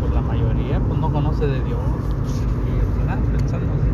pues 0.00 0.12
la 0.12 0.20
mayoría 0.22 0.80
pues 0.80 0.98
no 0.98 1.12
conoce 1.12 1.46
de 1.46 1.60
Dios 1.62 1.78
y 2.66 2.80
al 2.80 2.88
final 2.88 3.18
pensando 3.30 3.72
así 3.74 3.90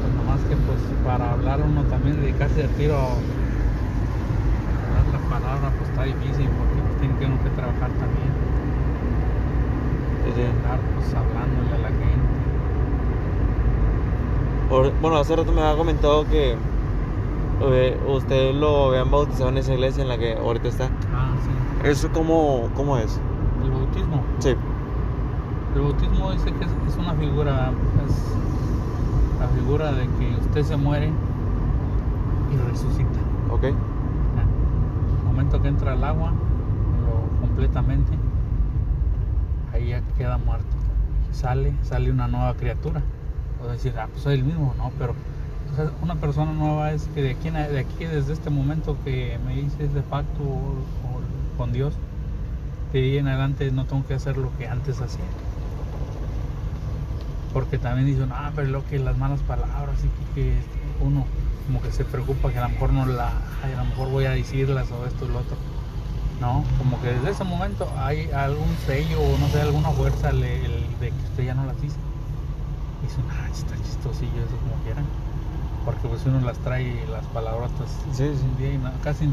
pues 0.00 0.14
nomás 0.14 0.40
que 0.44 0.56
pues 0.56 0.78
para 1.04 1.32
hablar 1.32 1.60
uno 1.62 1.84
también 1.84 2.20
dedicarse 2.20 2.62
de 2.62 2.68
tiro 2.68 2.96
a 2.96 4.94
dar 4.94 5.06
la 5.12 5.18
palabra 5.28 5.70
pues 5.76 5.90
está 5.90 6.04
difícil 6.04 6.48
porque 6.56 6.80
pues, 6.82 6.96
tiene 7.00 7.16
que 7.18 7.26
uno 7.26 7.42
que 7.42 7.50
trabajar 7.50 7.90
también 7.98 8.17
Pues 10.96 11.14
hablándole 11.14 11.74
a 11.74 11.78
la 11.78 11.88
gente 11.88 12.28
Por- 14.68 14.92
bueno, 15.00 15.16
hace 15.16 15.34
rato 15.36 15.50
me 15.52 15.60
había 15.62 15.76
comentado 15.76 16.24
que 16.26 16.56
eh, 17.60 18.00
usted 18.08 18.54
lo 18.54 18.88
habían 18.90 19.10
bautizado 19.10 19.48
en 19.48 19.58
esa 19.58 19.72
iglesia 19.74 20.02
en 20.02 20.08
la 20.08 20.18
que 20.18 20.34
ahorita 20.36 20.68
está. 20.68 20.84
ah 21.14 21.30
sí 21.42 21.88
¿Eso 21.88 22.08
cómo, 22.12 22.68
cómo 22.76 22.96
es? 22.98 23.20
el 23.64 23.70
bautismo 23.70 24.22
Sí. 24.38 24.54
El 25.74 25.82
bautismo 25.82 26.30
dice 26.32 26.52
que 26.52 26.64
es, 26.64 26.70
es 26.88 26.96
una 26.96 27.14
figura, 27.14 27.70
es 28.06 28.34
la 29.40 29.48
figura 29.48 29.92
de 29.92 30.02
que 30.18 30.36
usted 30.40 30.62
se 30.62 30.76
muere 30.76 31.10
y 32.52 32.56
resucita. 32.70 33.18
Ok. 33.50 33.64
El 33.64 35.24
momento 35.26 35.60
que 35.62 35.68
entra 35.68 35.92
al 35.92 36.02
agua, 36.04 36.30
lo 36.32 37.40
completamente, 37.46 38.12
ahí 39.78 39.88
ya 39.88 40.02
queda 40.16 40.38
muerto. 40.38 40.66
Sale, 41.32 41.72
sale 41.82 42.10
una 42.10 42.28
nueva 42.28 42.54
criatura. 42.54 43.02
O 43.62 43.68
decir, 43.68 43.94
ah, 43.98 44.08
pues 44.10 44.22
soy 44.22 44.34
el 44.34 44.44
mismo, 44.44 44.74
no, 44.78 44.92
pero 44.98 45.14
una 46.02 46.16
persona 46.16 46.52
nueva 46.52 46.92
es 46.92 47.08
que 47.14 47.22
de 47.22 47.30
aquí, 47.30 47.50
de 47.50 47.78
aquí, 47.78 48.04
desde 48.04 48.32
este 48.32 48.50
momento 48.50 48.96
que 49.04 49.38
me 49.46 49.60
hice 49.60 49.84
ese 49.84 50.00
pacto 50.02 50.74
con 51.56 51.72
Dios, 51.72 51.94
de 52.92 53.00
ahí 53.00 53.18
en 53.18 53.28
adelante 53.28 53.70
no 53.70 53.84
tengo 53.84 54.06
que 54.06 54.14
hacer 54.14 54.36
lo 54.36 54.56
que 54.58 54.68
antes 54.68 55.00
hacía. 55.00 55.24
Porque 57.52 57.78
también 57.78 58.06
dicen, 58.06 58.30
ah, 58.32 58.52
pero 58.54 58.68
lo 58.68 58.86
que 58.86 58.98
las 58.98 59.16
malas 59.16 59.40
palabras 59.40 59.96
y 60.04 60.34
que, 60.34 60.54
uno 61.00 61.24
como 61.66 61.82
que 61.82 61.92
se 61.92 62.04
preocupa 62.04 62.50
que 62.50 62.58
a 62.58 62.62
lo 62.62 62.70
mejor 62.70 62.92
no 62.92 63.04
la, 63.04 63.28
a 63.28 63.76
lo 63.76 63.84
mejor 63.84 64.10
voy 64.10 64.24
a 64.24 64.30
decirlas 64.30 64.90
o 64.90 65.06
esto 65.06 65.26
y 65.26 65.28
lo 65.28 65.40
otro. 65.40 65.56
No, 66.40 66.64
como 66.78 67.00
que 67.02 67.08
desde 67.08 67.30
ese 67.30 67.44
momento 67.44 67.88
hay 67.98 68.30
algún 68.30 68.68
sello 68.86 69.20
o 69.20 69.38
no 69.38 69.48
sé, 69.48 69.60
alguna 69.60 69.90
fuerza 69.90 70.30
le- 70.32 70.64
el- 70.64 70.98
de 71.00 71.08
que 71.10 71.24
usted 71.30 71.44
ya 71.46 71.54
no 71.54 71.64
las 71.66 71.80
dice. 71.82 71.96
Y 73.02 73.06
dicen, 73.06 73.24
ah, 73.30 73.48
está 73.50 73.74
chistosillo 73.76 74.44
eso 74.46 74.56
como 74.62 74.74
quieran. 74.84 75.04
Porque 75.84 76.06
pues 76.06 76.24
uno 76.26 76.40
las 76.40 76.58
trae 76.58 77.04
las 77.10 77.24
palabrotas 77.26 77.88
Sí, 78.12 78.24
sí. 78.36 78.44
un 78.44 78.56
día 78.56 78.72
y 78.74 78.80
casi 79.02 79.28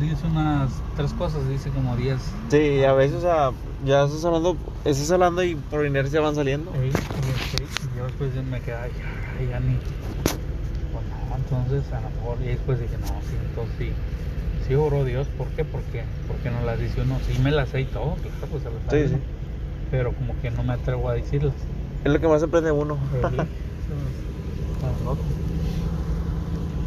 dice 0.00 0.26
unas 0.26 0.70
tres 0.96 1.12
cosas, 1.14 1.48
dice 1.48 1.70
como 1.70 1.96
diez. 1.96 2.20
Sí, 2.50 2.84
a 2.84 2.92
veces, 2.92 3.18
o 3.18 3.20
sea, 3.22 3.50
ya 3.84 4.04
estás 4.04 4.24
hablando, 4.24 4.56
estás 4.84 5.10
hablando 5.10 5.42
y 5.42 5.54
por 5.54 5.86
inercia 5.86 6.20
van 6.20 6.34
saliendo. 6.34 6.70
Ey, 6.74 6.88
ey, 6.90 6.92
y 6.92 7.98
yo 7.98 8.04
después 8.04 8.30
me 8.50 8.60
quedaba, 8.60 8.86
ya, 8.88 9.50
ya 9.50 9.60
ni. 9.60 9.76
Pues 9.76 11.04
no, 11.08 11.36
entonces 11.36 11.90
a 11.92 12.00
lo 12.00 12.10
mejor, 12.10 12.36
y 12.42 12.46
después 12.48 12.80
dije, 12.80 12.96
no, 13.00 13.06
sí, 13.06 13.36
entonces 13.48 13.74
sí. 13.78 13.92
Sí 14.66 14.74
oró 14.74 15.04
Dios, 15.04 15.26
¿por 15.38 15.48
qué? 15.48 15.64
Porque, 15.64 16.04
porque 16.28 16.50
no 16.50 16.64
las 16.64 16.78
dice 16.78 17.00
uno, 17.02 17.18
sí 17.26 17.38
me 17.42 17.50
las 17.50 17.68
sé 17.70 17.80
y 17.82 17.84
todo, 17.86 18.14
claro, 18.14 18.46
pues 18.50 18.62
se 18.62 18.70
las 18.70 18.82
sabe 18.84 19.08
Sí. 19.08 19.16
Pero 19.90 20.12
como 20.14 20.34
que 20.40 20.50
no 20.50 20.62
me 20.62 20.72
atrevo 20.74 21.08
a 21.08 21.14
decirlas. 21.14 21.54
Es 22.04 22.12
lo 22.12 22.18
que 22.20 22.28
más 22.28 22.40
sorprende 22.40 22.70
a 22.70 22.72
uno. 22.72 22.96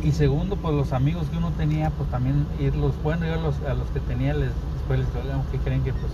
Y 0.03 0.11
segundo, 0.11 0.55
pues 0.55 0.73
los 0.75 0.93
amigos 0.93 1.27
que 1.29 1.37
uno 1.37 1.51
tenía, 1.57 1.89
pues 1.91 2.09
también 2.11 2.45
irlos, 2.59 2.93
bueno, 3.03 3.25
yo 3.25 3.33
a 3.33 3.37
los, 3.37 3.55
a 3.63 3.73
los 3.73 3.87
que 3.89 3.99
tenía 4.01 4.33
les, 4.33 4.51
después 4.77 4.99
les 4.99 5.07
digo, 5.13 5.43
¿qué 5.51 5.57
creen 5.59 5.83
que 5.83 5.91
pues 5.93 6.11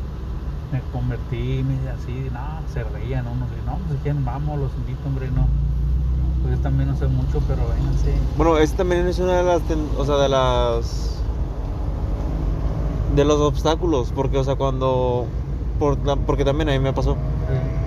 me 0.72 0.80
convertí, 0.94 1.64
me 1.64 1.90
así, 1.90 2.30
no, 2.32 2.40
se 2.74 2.84
reían 2.86 3.28
unos, 3.28 3.50
y 3.52 3.66
no, 3.66 3.78
pues 3.88 4.00
quieren, 4.02 4.24
vamos, 4.24 4.58
los 4.60 4.72
invito, 4.76 5.00
hombre, 5.08 5.28
no. 5.32 5.46
Pues 6.42 6.56
yo 6.56 6.62
también 6.62 6.90
no 6.90 6.96
sé 6.96 7.08
mucho, 7.08 7.42
pero 7.48 7.68
vénganse. 7.68 8.14
Bueno, 8.38 8.58
ese 8.58 8.76
también 8.78 9.08
es 9.08 9.20
una 9.20 9.38
de 9.38 9.44
las, 9.44 9.62
ten- 9.64 9.88
o 9.98 10.06
sea, 10.06 10.16
de 10.16 10.30
las, 10.30 11.21
de 13.16 13.26
los 13.26 13.40
obstáculos, 13.42 14.12
porque, 14.16 14.38
o 14.38 14.44
sea, 14.44 14.56
cuando, 14.56 15.26
por, 15.80 15.98
porque 16.26 16.46
también 16.46 16.70
a 16.70 16.74
mí 16.74 16.80
me 16.80 16.94
pasó, 16.94 17.18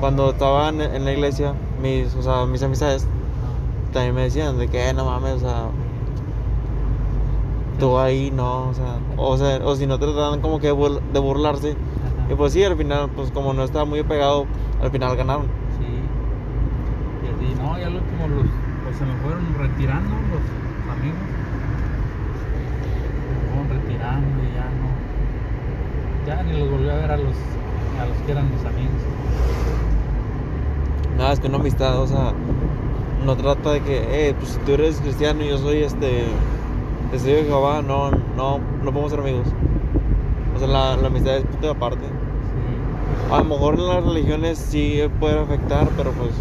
cuando 0.01 0.31
estaba 0.31 0.69
en, 0.69 0.81
en 0.81 1.05
la 1.05 1.13
iglesia, 1.13 1.55
mis, 1.83 2.15
o 2.15 2.23
sea, 2.23 2.45
mis 2.47 2.63
amistades 2.63 3.07
también 3.93 4.15
me 4.15 4.23
decían 4.23 4.59
de 4.59 4.69
que, 4.69 4.89
"Eh, 4.89 4.93
no 4.93 5.05
mames, 5.05 5.35
o 5.35 5.39
sea, 5.41 5.67
tú 7.79 7.99
ahí 7.99 8.31
no, 8.35 8.69
o 8.69 8.75
sea, 8.75 8.99
o 9.17 9.37
sea, 9.37 9.61
o 9.65 9.75
si 9.77 9.87
no 9.87 9.99
trataban 9.99 10.41
como 10.41 10.59
que 10.61 10.69
de 10.69 10.75
bur- 10.75 11.01
de 11.13 11.19
burlarse, 11.21 11.77
y 12.31 12.35
pues 12.35 12.53
sí, 12.53 12.65
al 12.65 12.77
final, 12.77 13.09
pues 13.15 13.31
como 13.31 13.53
no 13.53 13.63
estaba 13.65 13.85
muy 13.85 14.03
pegado, 14.03 14.47
al 14.83 14.91
final 14.91 15.17
ganaron. 15.17 15.47
Sí. 15.79 15.87
Y 17.23 17.47
así, 17.47 17.55
no, 17.63 17.79
ya 17.79 17.87
al 17.87 17.95
último 17.97 18.29
los, 18.29 18.47
pues 18.85 18.97
se 18.97 19.05
me 19.05 19.15
fueron 19.23 19.55
retirando 19.59 20.15
los 20.31 20.95
amigos. 20.97 21.19
Se 23.21 23.33
me 23.33 23.41
fueron 23.51 23.69
retirando 23.83 24.43
y 24.43 24.55
ya 24.55 24.65
no. 24.81 24.94
Ya 26.27 26.43
ni 26.43 26.53
los 26.59 26.71
volví 26.71 26.89
a 26.89 26.95
ver 26.95 27.11
a 27.11 27.17
los, 27.17 27.35
a 28.01 28.07
los 28.07 28.17
que 28.25 28.33
eran 28.33 28.51
mis 28.51 28.65
amigos. 28.65 28.93
Nada, 31.19 31.33
es 31.33 31.41
que 31.41 31.49
una 31.49 31.59
amistad, 31.59 32.01
o 32.01 32.07
sea, 32.07 32.33
no 33.25 33.37
trata 33.37 33.73
de 33.73 33.81
que, 33.83 34.29
eh, 34.29 34.35
pues 34.35 34.51
si 34.53 34.59
tú 34.61 34.73
eres 34.73 35.01
cristiano 35.01 35.43
y 35.45 35.49
yo 35.49 35.59
soy 35.59 35.83
este, 35.83 36.25
testigo 37.11 37.37
de 37.37 37.45
Jehová, 37.45 37.83
no, 37.83 38.11
no, 38.11 38.59
no 38.83 38.85
podemos 38.91 39.11
ser 39.11 39.21
amigos. 39.21 39.47
O 40.55 40.59
sea, 40.59 40.69
la, 40.69 40.97
la 40.97 41.07
amistad 41.09 41.37
es 41.37 41.45
punto 41.45 41.67
de 41.67 41.73
aparte. 41.73 42.07
Sí. 42.07 43.33
A 43.35 43.39
lo 43.39 43.45
mejor 43.45 43.75
en 43.75 43.87
las 43.89 44.05
religiones 44.05 44.59
sí 44.59 45.03
puede 45.21 45.39
afectar, 45.41 45.89
pero 45.97 46.13
pues, 46.13 46.33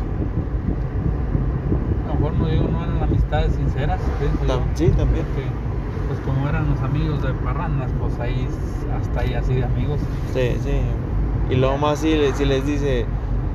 A 2.06 2.08
lo 2.14 2.14
mejor 2.16 2.34
no 2.40 2.48
digo, 2.48 2.68
no 2.72 2.84
eran 2.84 3.04
amistades 3.04 3.54
sinceras, 3.54 4.00
pienso 4.20 4.40
yo. 4.46 4.54
tam- 4.54 4.68
sí, 4.76 4.88
también. 4.90 5.26
Porque, 5.26 5.48
pues 6.08 6.20
como 6.22 6.48
eran 6.48 6.70
los 6.70 6.80
amigos 6.82 7.22
de 7.22 7.34
parrandas, 7.34 7.92
pues 8.00 8.20
ahí 8.20 8.48
hasta 9.00 9.20
ahí 9.22 9.34
así 9.34 9.54
de 9.56 9.64
amigos. 9.66 10.00
Sí, 10.34 10.52
sí. 10.64 10.80
Y 11.50 11.56
luego 11.56 11.78
más 11.78 12.00
si, 12.00 12.16
le- 12.16 12.34
si 12.34 12.46
les 12.46 12.66
dice, 12.66 13.06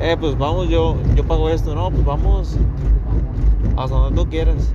eh, 0.00 0.16
pues 0.18 0.36
vamos, 0.38 0.68
yo, 0.68 0.96
yo 1.16 1.24
pago 1.24 1.48
esto, 1.50 1.74
no, 1.74 1.90
pues 1.90 2.04
vamos 2.04 2.56
hasta 3.76 3.96
donde 3.96 4.22
tú 4.22 4.28
quieras. 4.28 4.72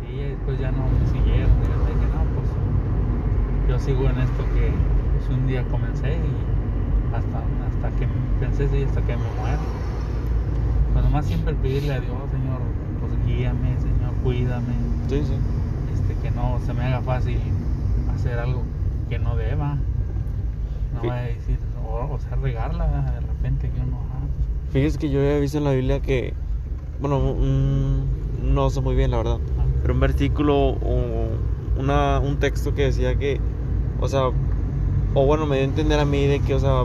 Sí, 0.00 0.16
después 0.16 0.58
ya 0.58 0.70
no 0.72 0.78
me 0.84 1.06
siguieron. 1.06 1.50
Yo 1.50 1.76
dije, 1.86 2.06
no, 2.14 2.24
pues 2.34 2.48
yo 3.68 3.78
sigo 3.78 4.08
en 4.08 4.18
esto 4.18 4.42
que 4.54 4.72
pues, 5.16 5.38
un 5.38 5.46
día 5.46 5.62
comencé 5.70 6.12
y 6.14 7.14
hasta, 7.14 7.38
hasta 7.68 7.96
que 7.98 8.06
pensé, 8.40 8.68
sí, 8.68 8.84
hasta 8.84 9.00
que 9.02 9.16
me 9.16 9.22
muera. 9.40 9.58
Pues 10.92 11.04
nomás 11.04 11.26
siempre 11.26 11.54
pedirle 11.54 11.94
a 11.94 12.00
Dios, 12.00 12.16
Señor, 12.30 12.60
pues 13.00 13.12
guíame, 13.26 13.76
Señor, 13.80 14.12
cuídame, 14.22 14.74
Sí, 15.10 15.22
sí. 15.26 15.32
este, 15.92 16.14
que 16.22 16.30
no 16.30 16.60
se 16.64 16.72
me 16.72 16.84
haga 16.84 17.00
fácil 17.00 17.40
hacer 18.14 18.38
algo 18.38 18.62
que 19.08 19.18
no 19.18 19.34
deba. 19.34 19.76
No 20.94 21.00
vaya 21.00 21.22
a 21.22 21.22
decir, 21.22 21.58
o, 21.84 22.14
o 22.14 22.18
sea, 22.20 22.36
regarla 22.36 22.86
de 22.86 23.20
repente 23.20 23.70
que 23.70 23.80
uno, 23.80 23.98
ah, 24.12 24.26
Fíjese 24.70 24.98
que 25.00 25.10
yo 25.10 25.18
había 25.18 25.40
visto 25.40 25.58
en 25.58 25.64
la 25.64 25.72
Biblia 25.72 25.98
que, 25.98 26.32
bueno, 27.00 27.34
no 28.40 28.70
sé 28.70 28.80
muy 28.80 28.94
bien 28.94 29.10
la 29.10 29.16
verdad, 29.16 29.38
ah, 29.58 29.64
pero 29.82 29.94
un 29.94 30.00
versículo 30.00 30.56
o 30.56 31.26
una, 31.76 32.20
un 32.20 32.38
texto 32.38 32.72
que 32.74 32.82
decía 32.82 33.16
que, 33.16 33.40
o 34.00 34.06
sea, 34.06 34.28
o 35.14 35.26
bueno, 35.26 35.44
me 35.46 35.56
dio 35.56 35.64
a 35.64 35.68
entender 35.68 35.98
a 35.98 36.04
mí 36.04 36.24
de 36.26 36.38
que, 36.38 36.54
o 36.54 36.60
sea, 36.60 36.84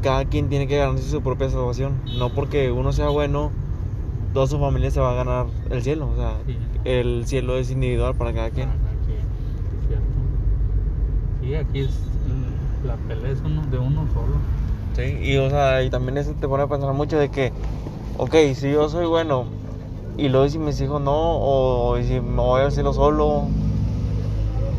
cada 0.00 0.26
quien 0.26 0.48
tiene 0.48 0.68
que 0.68 0.76
ganarse 0.76 1.10
su 1.10 1.22
propia 1.22 1.50
salvación. 1.50 1.94
No 2.16 2.28
porque 2.30 2.70
uno 2.70 2.92
sea 2.92 3.08
bueno, 3.08 3.50
toda 4.32 4.46
su 4.46 4.58
familia 4.58 4.90
se 4.90 5.00
va 5.00 5.12
a 5.12 5.14
ganar 5.14 5.46
el 5.70 5.82
cielo. 5.82 6.08
O 6.12 6.16
sea, 6.16 6.36
Sí. 6.46 6.56
el 6.84 7.26
cielo 7.26 7.56
es 7.58 7.70
individual 7.70 8.14
para 8.14 8.32
cada 8.32 8.50
quien. 8.50 8.68
Para 8.68 8.80
cada 8.80 8.94
quien, 9.06 9.18
es 9.18 9.88
cierto. 9.88 10.06
Sí, 11.42 11.54
aquí 11.54 11.80
es 11.80 11.90
mm, 12.26 12.86
la 12.86 12.96
pelea 12.96 13.32
es 13.32 13.40
uno 13.44 13.62
de 13.70 13.78
uno 13.78 14.06
solo. 14.12 14.36
Sí, 14.94 15.18
y 15.22 15.36
o 15.38 15.48
sea, 15.48 15.82
y 15.82 15.90
también 15.90 16.18
eso 16.18 16.34
te 16.38 16.46
pone 16.46 16.64
a 16.64 16.66
pensar 16.66 16.92
mucho 16.92 17.18
de 17.18 17.30
que, 17.30 17.52
ok, 18.18 18.34
si 18.54 18.70
yo 18.72 18.88
soy 18.88 19.06
bueno, 19.06 19.46
y 20.18 20.28
luego 20.28 20.48
si 20.48 20.58
mis 20.58 20.80
hijos 20.80 21.00
no, 21.00 21.38
o, 21.40 21.96
si 22.02 22.20
me 22.20 22.36
voy 22.42 22.60
al 22.60 22.72
cielo 22.72 22.92
solo, 22.92 23.44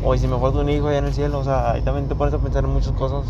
o 0.04 0.16
si 0.16 0.28
me 0.28 0.38
falta 0.38 0.60
un 0.60 0.68
hijo 0.68 0.86
allá 0.86 0.98
en 0.98 1.06
el 1.06 1.14
cielo, 1.14 1.40
o 1.40 1.44
sea, 1.44 1.72
ahí 1.72 1.82
también 1.82 2.06
te 2.08 2.14
pones 2.14 2.32
a 2.34 2.38
pensar 2.38 2.64
en 2.64 2.70
muchas 2.70 2.92
cosas. 2.92 3.24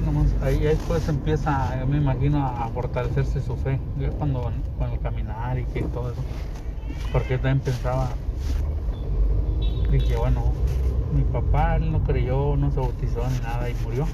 Nomás 0.00 0.26
ahí 0.42 0.56
ahí 0.56 0.64
después 0.64 1.08
empieza, 1.08 1.78
yo 1.78 1.86
me 1.86 1.98
imagino, 1.98 2.44
a 2.46 2.68
fortalecerse 2.68 3.40
su 3.40 3.56
fe. 3.56 3.78
Yo 3.98 4.10
cuando 4.12 4.50
con 4.78 4.90
el 4.90 5.00
caminar 5.00 5.58
y 5.58 5.64
que 5.64 5.82
todo 5.82 6.12
eso. 6.12 6.22
Porque 7.12 7.30
yo 7.30 7.40
también 7.40 7.60
pensaba, 7.60 8.08
dije, 9.90 10.16
bueno, 10.16 10.52
mi 11.14 11.22
papá 11.22 11.76
él 11.76 11.92
no 11.92 12.02
creyó, 12.02 12.56
no 12.56 12.70
se 12.70 12.80
bautizó 12.80 13.22
ni 13.30 13.38
nada 13.40 13.68
y 13.70 13.74
murió. 13.84 14.06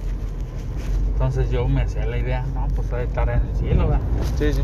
Entonces 1.12 1.50
yo 1.50 1.68
me 1.68 1.82
hacía 1.82 2.06
la 2.06 2.18
idea, 2.18 2.44
no, 2.54 2.66
pues 2.74 2.92
ha 2.92 2.98
de 2.98 3.04
estar 3.04 3.28
en 3.28 3.40
el 3.40 3.56
cielo, 3.56 3.88
¿verdad? 3.88 4.04
Sí, 4.36 4.52
sí. 4.52 4.62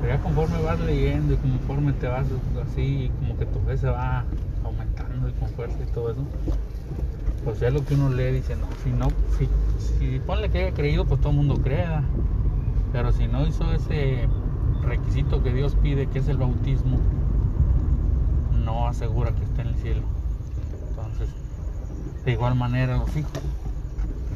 Pero 0.00 0.14
ya 0.14 0.22
conforme 0.22 0.62
vas 0.62 0.80
leyendo 0.80 1.34
y 1.34 1.36
conforme 1.36 1.92
te 1.92 2.06
vas 2.06 2.26
así, 2.66 3.10
como 3.18 3.36
que 3.36 3.46
tu 3.46 3.58
fe 3.60 3.76
se 3.76 3.88
va 3.88 4.24
aumentando 4.64 5.28
y 5.28 5.32
con 5.32 5.48
fuerza 5.50 5.76
y 5.82 5.92
todo 5.92 6.10
eso, 6.10 6.24
pues 7.44 7.60
ya 7.60 7.70
lo 7.70 7.84
que 7.84 7.94
uno 7.94 8.08
lee 8.08 8.32
dice, 8.32 8.56
no, 8.56 8.66
si 8.82 8.90
no, 8.90 9.08
si, 9.38 9.48
si 9.80 10.20
ponle 10.20 10.50
que 10.50 10.58
haya 10.64 10.74
creído, 10.74 11.04
pues 11.04 11.20
todo 11.20 11.30
el 11.30 11.36
mundo 11.38 11.56
crea. 11.62 12.02
Pero 12.92 13.12
si 13.12 13.26
no 13.26 13.46
hizo 13.46 13.72
ese 13.72 14.28
requisito 14.82 15.42
que 15.42 15.52
Dios 15.52 15.76
pide, 15.82 16.06
que 16.06 16.18
es 16.18 16.28
el 16.28 16.36
bautismo, 16.38 16.98
no 18.64 18.86
asegura 18.88 19.32
que 19.32 19.44
esté 19.44 19.62
en 19.62 19.68
el 19.68 19.76
cielo. 19.76 20.02
Entonces, 20.90 21.28
de 22.24 22.32
igual 22.32 22.54
manera 22.56 22.96
los 22.98 23.16
hijos, 23.16 23.32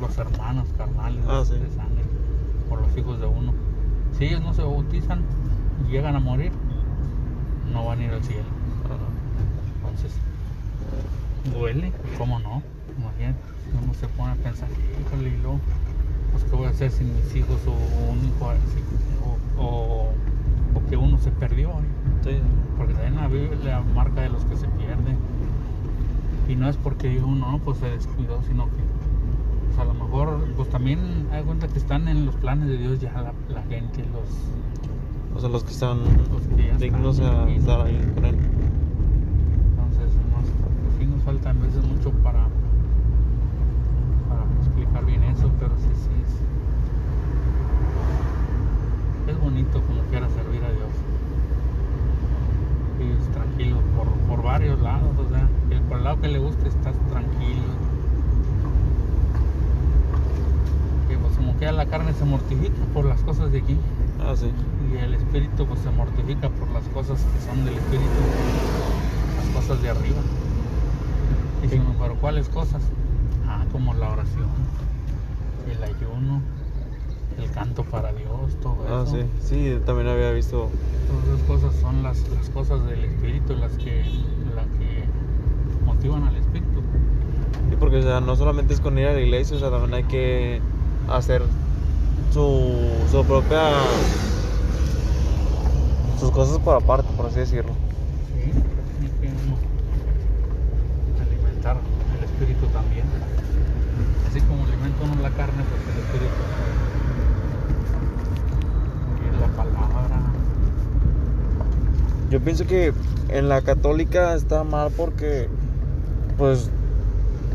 los 0.00 0.18
hermanos 0.18 0.68
carnales 0.78 1.24
Ah, 1.28 1.42
sí. 1.44 1.54
de 1.54 1.70
sangre, 1.70 2.04
o 2.70 2.76
los 2.76 2.96
hijos 2.96 3.20
de 3.20 3.26
uno, 3.26 3.52
si 4.16 4.26
ellos 4.26 4.40
no 4.42 4.54
se 4.54 4.62
bautizan 4.62 5.22
y 5.86 5.92
llegan 5.92 6.14
a 6.16 6.20
morir, 6.20 6.52
no 7.72 7.84
van 7.86 8.00
a 8.00 8.04
ir 8.04 8.10
al 8.12 8.22
cielo. 8.22 8.44
Entonces, 9.82 10.16
duele, 11.52 11.92
¿cómo 12.18 12.38
no? 12.38 12.62
Imagínate, 12.98 13.38
uno 13.82 13.94
se 13.94 14.08
pone 14.08 14.32
a 14.32 14.36
pensar, 14.36 14.68
híjole, 15.00 15.28
y 15.28 15.36
luego, 15.42 15.60
pues, 16.32 16.44
¿qué 16.44 16.56
voy 16.56 16.66
a 16.66 16.70
hacer 16.70 16.90
sin 16.90 17.14
mis 17.14 17.36
hijos 17.36 17.60
o 17.66 18.12
un 18.12 18.18
hijo? 18.24 18.52
O, 19.58 19.62
o, 19.62 20.08
o 20.74 20.86
que 20.88 20.96
uno 20.96 21.18
se 21.18 21.30
perdió, 21.30 21.70
porque 22.76 22.94
también 22.94 23.16
la 23.16 23.28
Biblia 23.28 23.82
marca 23.94 24.22
de 24.22 24.30
los 24.30 24.44
que 24.44 24.56
se 24.56 24.66
pierden. 24.68 25.16
Y 26.48 26.56
no 26.56 26.68
es 26.68 26.76
porque 26.76 27.08
diga 27.08 27.24
uno, 27.24 27.52
no, 27.52 27.58
pues 27.58 27.78
se 27.78 27.86
descuidó, 27.86 28.42
sino 28.42 28.66
que 28.66 28.82
pues 29.66 29.78
a 29.78 29.84
lo 29.84 29.94
mejor, 29.94 30.44
pues 30.56 30.68
también 30.68 31.26
hay 31.32 31.42
cuenta 31.42 31.68
que 31.68 31.78
están 31.78 32.06
en 32.06 32.26
los 32.26 32.34
planes 32.36 32.68
de 32.68 32.76
Dios 32.76 33.00
ya 33.00 33.12
la, 33.12 33.32
la 33.48 33.62
gente, 33.62 34.04
los 34.12 35.36
O 35.36 35.40
sea, 35.40 35.48
los 35.48 35.64
que 35.64 35.72
están 35.72 35.98
Los 35.98 36.42
que 36.54 36.68
ya 36.68 36.76
dignos 36.76 37.18
están 37.18 37.48
a 37.48 37.52
estar 37.52 37.80
ahí 37.80 37.98
con 38.14 38.24
él. 38.24 38.36
Entonces, 39.70 40.14
nos, 40.30 40.44
pues 40.44 40.96
sí 40.98 41.06
nos 41.06 41.13
falta 41.24 41.50
a 41.50 41.52
veces 41.54 41.82
mucho 41.84 42.10
para, 42.22 42.46
para 44.28 44.44
explicar 44.60 45.04
bien 45.06 45.22
eso, 45.24 45.50
pero 45.58 45.70
sí, 45.76 45.88
sí. 45.94 46.10
Es, 49.28 49.34
es 49.34 49.40
bonito 49.40 49.80
como 49.82 50.02
quiera 50.10 50.28
servir 50.28 50.62
a 50.62 50.70
Dios. 50.70 50.90
Y 53.00 53.10
es 53.18 53.28
tranquilo 53.32 53.80
por, 53.96 54.08
por 54.28 54.44
varios 54.44 54.80
lados, 54.80 55.16
o 55.18 55.28
sea, 55.30 55.48
que 55.70 55.76
por 55.88 55.98
el 55.98 56.04
lado 56.04 56.20
que 56.20 56.28
le 56.28 56.38
guste 56.38 56.68
estás 56.68 56.94
tranquilo. 57.08 57.62
Que 61.08 61.16
pues 61.16 61.36
como 61.36 61.54
quiera 61.54 61.72
la 61.72 61.86
carne 61.86 62.12
se 62.12 62.24
mortifica 62.24 62.84
por 62.92 63.06
las 63.06 63.20
cosas 63.22 63.50
de 63.50 63.58
aquí. 63.58 63.78
Ah, 64.20 64.34
sí. 64.36 64.50
Y 64.92 64.96
el 64.98 65.14
espíritu 65.14 65.66
pues 65.66 65.80
se 65.80 65.90
mortifica 65.90 66.50
por 66.50 66.70
las 66.70 66.84
cosas 66.88 67.18
que 67.32 67.40
son 67.40 67.64
del 67.64 67.74
espíritu, 67.74 68.20
las 69.36 69.46
cosas 69.48 69.82
de 69.82 69.88
arriba. 69.88 70.20
Pero 71.70 72.16
¿cuáles 72.20 72.48
cosas? 72.48 72.82
Ah, 73.46 73.64
como 73.72 73.94
la 73.94 74.10
oración, 74.10 74.48
el 75.70 75.82
ayuno, 75.82 76.42
el 77.38 77.50
canto 77.50 77.84
para 77.84 78.12
Dios, 78.12 78.54
todo 78.62 78.76
Ah, 78.88 79.02
eso. 79.04 79.16
sí. 79.16 79.24
Sí, 79.40 79.78
también 79.86 80.08
había 80.08 80.30
visto. 80.32 80.68
Todas 81.08 81.26
esas 81.28 81.42
cosas 81.48 81.74
son 81.80 82.02
las, 82.02 82.28
las 82.28 82.48
cosas 82.50 82.86
del 82.86 83.04
espíritu, 83.04 83.54
las 83.56 83.72
que, 83.72 84.04
las 84.54 84.66
que 84.78 85.04
motivan 85.86 86.24
al 86.24 86.36
espíritu. 86.36 86.82
Sí, 87.70 87.76
porque 87.78 87.98
o 87.98 88.02
sea, 88.02 88.20
no 88.20 88.36
solamente 88.36 88.74
es 88.74 88.80
con 88.80 88.98
ir 88.98 89.06
a 89.06 89.12
la 89.12 89.20
iglesia, 89.20 89.56
o 89.56 89.60
sea, 89.60 89.70
también 89.70 89.94
hay 89.94 90.04
que 90.04 90.60
hacer 91.08 91.42
su, 92.32 92.80
su 93.10 93.24
propia. 93.24 93.70
sus 96.20 96.30
cosas 96.30 96.58
por 96.58 96.76
aparte, 96.76 97.08
por 97.16 97.26
así 97.26 97.38
decirlo. 97.40 97.72
Sí, 98.32 98.50
hay 99.02 99.08
que 99.20 99.28
uno 99.28 99.56
alimentar 101.20 101.76
el 102.18 102.23
espíritu 102.34 102.66
también. 102.66 103.04
Así 104.28 104.40
como 104.40 104.64
alimenta 104.64 105.04
uno 105.04 105.22
la 105.22 105.30
carne, 105.30 105.64
pues 105.64 105.80
el 105.94 106.02
espíritu. 106.02 106.34
Y 109.22 109.40
la 109.40 109.46
palabra. 109.48 110.16
Yo 112.30 112.40
pienso 112.40 112.66
que 112.66 112.92
en 113.28 113.48
la 113.48 113.62
católica 113.62 114.34
está 114.34 114.64
mal 114.64 114.90
porque, 114.96 115.48
pues, 116.36 116.70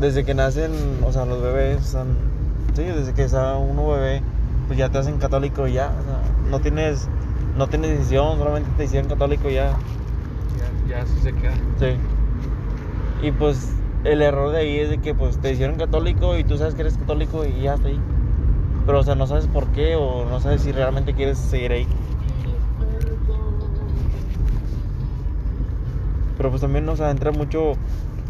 desde 0.00 0.24
que 0.24 0.34
nacen, 0.34 0.72
o 1.06 1.12
sea, 1.12 1.26
los 1.26 1.42
bebés, 1.42 1.84
están, 1.84 2.06
sí, 2.74 2.84
desde 2.84 3.12
que 3.12 3.24
está 3.24 3.56
uno 3.58 3.88
bebé, 3.88 4.22
pues 4.66 4.78
ya 4.78 4.88
te 4.88 4.98
hacen 4.98 5.18
católico 5.18 5.66
y 5.68 5.74
ya, 5.74 5.92
o 6.00 6.04
sea, 6.04 6.50
no 6.50 6.60
tienes, 6.60 7.08
no 7.58 7.66
tienes 7.68 7.90
decisión, 7.90 8.38
solamente 8.38 8.70
te 8.78 8.84
hicieron 8.84 9.10
católico 9.10 9.50
y 9.50 9.54
ya, 9.54 9.72
Ya, 10.88 10.96
ya 10.96 11.02
así 11.02 11.20
se 11.22 11.32
queda. 11.34 11.52
sí. 11.78 11.96
Y 13.22 13.32
pues 13.32 13.74
el 14.04 14.22
error 14.22 14.50
de 14.50 14.58
ahí 14.58 14.78
es 14.78 14.90
de 14.90 14.98
que 14.98 15.14
pues 15.14 15.38
te 15.38 15.52
hicieron 15.52 15.76
católico 15.76 16.36
y 16.36 16.44
tú 16.44 16.56
sabes 16.56 16.74
que 16.74 16.82
eres 16.82 16.96
católico 16.96 17.44
y 17.44 17.62
ya 17.62 17.74
está 17.74 17.88
ahí. 17.88 18.00
Pero 18.86 19.00
o 19.00 19.02
sea, 19.02 19.14
no 19.14 19.26
sabes 19.26 19.46
por 19.46 19.66
qué 19.68 19.96
o 19.96 20.24
no 20.24 20.40
sabes 20.40 20.62
si 20.62 20.72
realmente 20.72 21.14
quieres 21.14 21.38
seguir 21.38 21.72
ahí. 21.72 21.86
Pero 26.36 26.48
pues 26.48 26.62
también, 26.62 26.88
o 26.88 26.96
sea, 26.96 27.10
entra 27.10 27.32
mucho 27.32 27.74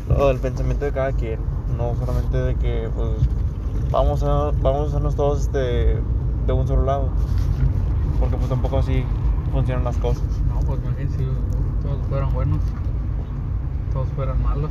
lo 0.08 0.28
del 0.28 0.38
pensamiento 0.38 0.84
de 0.84 0.92
cada 0.92 1.12
quien. 1.12 1.38
No 1.76 1.94
solamente 1.94 2.36
de 2.36 2.56
que, 2.56 2.90
pues, 2.94 3.12
vamos 3.92 4.24
a, 4.24 4.50
vamos 4.60 4.86
a 4.86 4.88
hacernos 4.88 5.14
todos 5.14 5.42
este, 5.42 5.96
de 6.46 6.52
un 6.52 6.66
solo 6.66 6.84
lado. 6.84 7.10
Porque 8.18 8.36
pues 8.36 8.48
tampoco 8.48 8.78
así 8.78 9.04
funcionan 9.52 9.84
las 9.84 9.96
cosas. 9.98 10.24
No, 10.48 10.60
pues 10.66 10.80
imagínense 10.84 11.18
si 11.18 11.24
todos 11.82 12.00
fueran 12.08 12.32
buenos, 12.34 12.60
todos 13.92 14.08
fueran 14.10 14.42
malos 14.42 14.70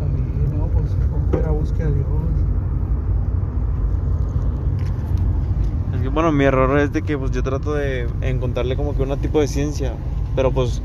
Ay, 0.00 0.56
no, 0.56 0.66
pues 0.68 0.96
como 1.10 1.30
quiera 1.30 1.50
busque 1.50 1.82
a 1.82 1.86
Dios. 1.86 2.06
Es 5.94 6.02
que, 6.02 6.07
bueno, 6.18 6.32
mi 6.32 6.42
error 6.42 6.76
es 6.80 6.92
de 6.92 7.02
que 7.02 7.16
pues 7.16 7.30
yo 7.30 7.44
trato 7.44 7.74
de 7.74 8.08
encontrarle 8.22 8.74
como 8.74 8.96
que 8.96 9.04
un 9.04 9.16
tipo 9.18 9.38
de 9.40 9.46
ciencia. 9.46 9.92
Pero 10.34 10.50
pues 10.50 10.82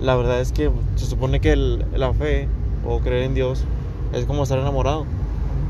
la 0.00 0.14
verdad 0.14 0.40
es 0.40 0.52
que 0.52 0.70
se 0.94 1.06
supone 1.06 1.40
que 1.40 1.50
el- 1.54 1.84
la 1.92 2.12
fe 2.12 2.46
o 2.86 3.00
creer 3.00 3.24
en 3.24 3.34
Dios 3.34 3.64
es 4.12 4.26
como 4.26 4.44
estar 4.44 4.60
enamorado. 4.60 5.04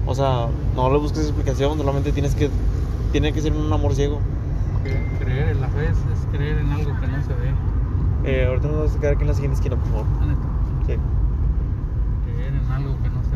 O 0.04 0.14
sea, 0.14 0.48
no 0.74 0.90
le 0.92 0.98
busques 0.98 1.22
explicación, 1.22 1.78
solamente 1.78 2.12
tienes 2.12 2.34
que, 2.34 2.50
tiene 3.10 3.32
que 3.32 3.40
ser 3.40 3.54
un 3.54 3.72
amor 3.72 3.94
ciego. 3.94 4.18
Creer 5.18 5.48
en 5.48 5.62
la 5.62 5.68
fe 5.68 5.86
es, 5.86 5.96
es 5.96 6.26
creer 6.30 6.58
en 6.58 6.70
algo 6.72 7.00
que 7.00 7.06
no 7.06 7.22
se 7.22 7.32
ve. 7.32 7.54
Eh, 8.26 8.44
ahorita 8.46 8.68
nos 8.68 8.76
vamos 8.76 8.96
a 8.96 9.00
quedar 9.00 9.14
aquí 9.14 9.22
en 9.22 9.28
la 9.28 9.34
siguiente 9.34 9.56
esquina, 9.56 9.76
por 9.76 9.88
favor. 9.88 10.04
Neta, 10.26 10.40
Sí. 10.86 10.94
Creer 12.26 12.52
en 12.52 12.70
algo 12.70 12.94
que 13.02 13.08
no 13.08 13.22
se 13.24 13.30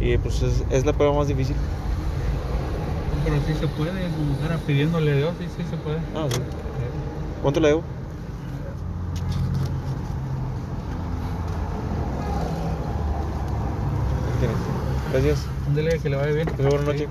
ve. 0.00 0.14
Y 0.14 0.16
pues 0.16 0.40
es, 0.40 0.64
es 0.70 0.86
la 0.86 0.94
prueba 0.94 1.14
más 1.14 1.28
difícil. 1.28 1.56
Pero 3.26 3.40
sí 3.44 3.54
se 3.54 3.66
puede, 3.66 3.90
quiera 4.38 4.56
pidiéndole 4.58 5.10
a 5.10 5.16
Dios, 5.16 5.34
sí, 5.40 5.46
sí 5.56 5.64
se 5.68 5.76
puede. 5.78 5.96
Ah, 6.14 6.28
sí. 6.30 6.38
¿Cuánto 7.42 7.58
le 7.58 7.68
debo? 7.68 7.82
Gracias. 15.10 15.44
Ándele, 15.66 15.98
que 15.98 16.08
le 16.08 16.16
vaya 16.16 16.32
bien. 16.32 16.46
Que 16.46 16.52
tenga 16.52 16.70
buena 16.70 16.84
noche. 16.84 17.08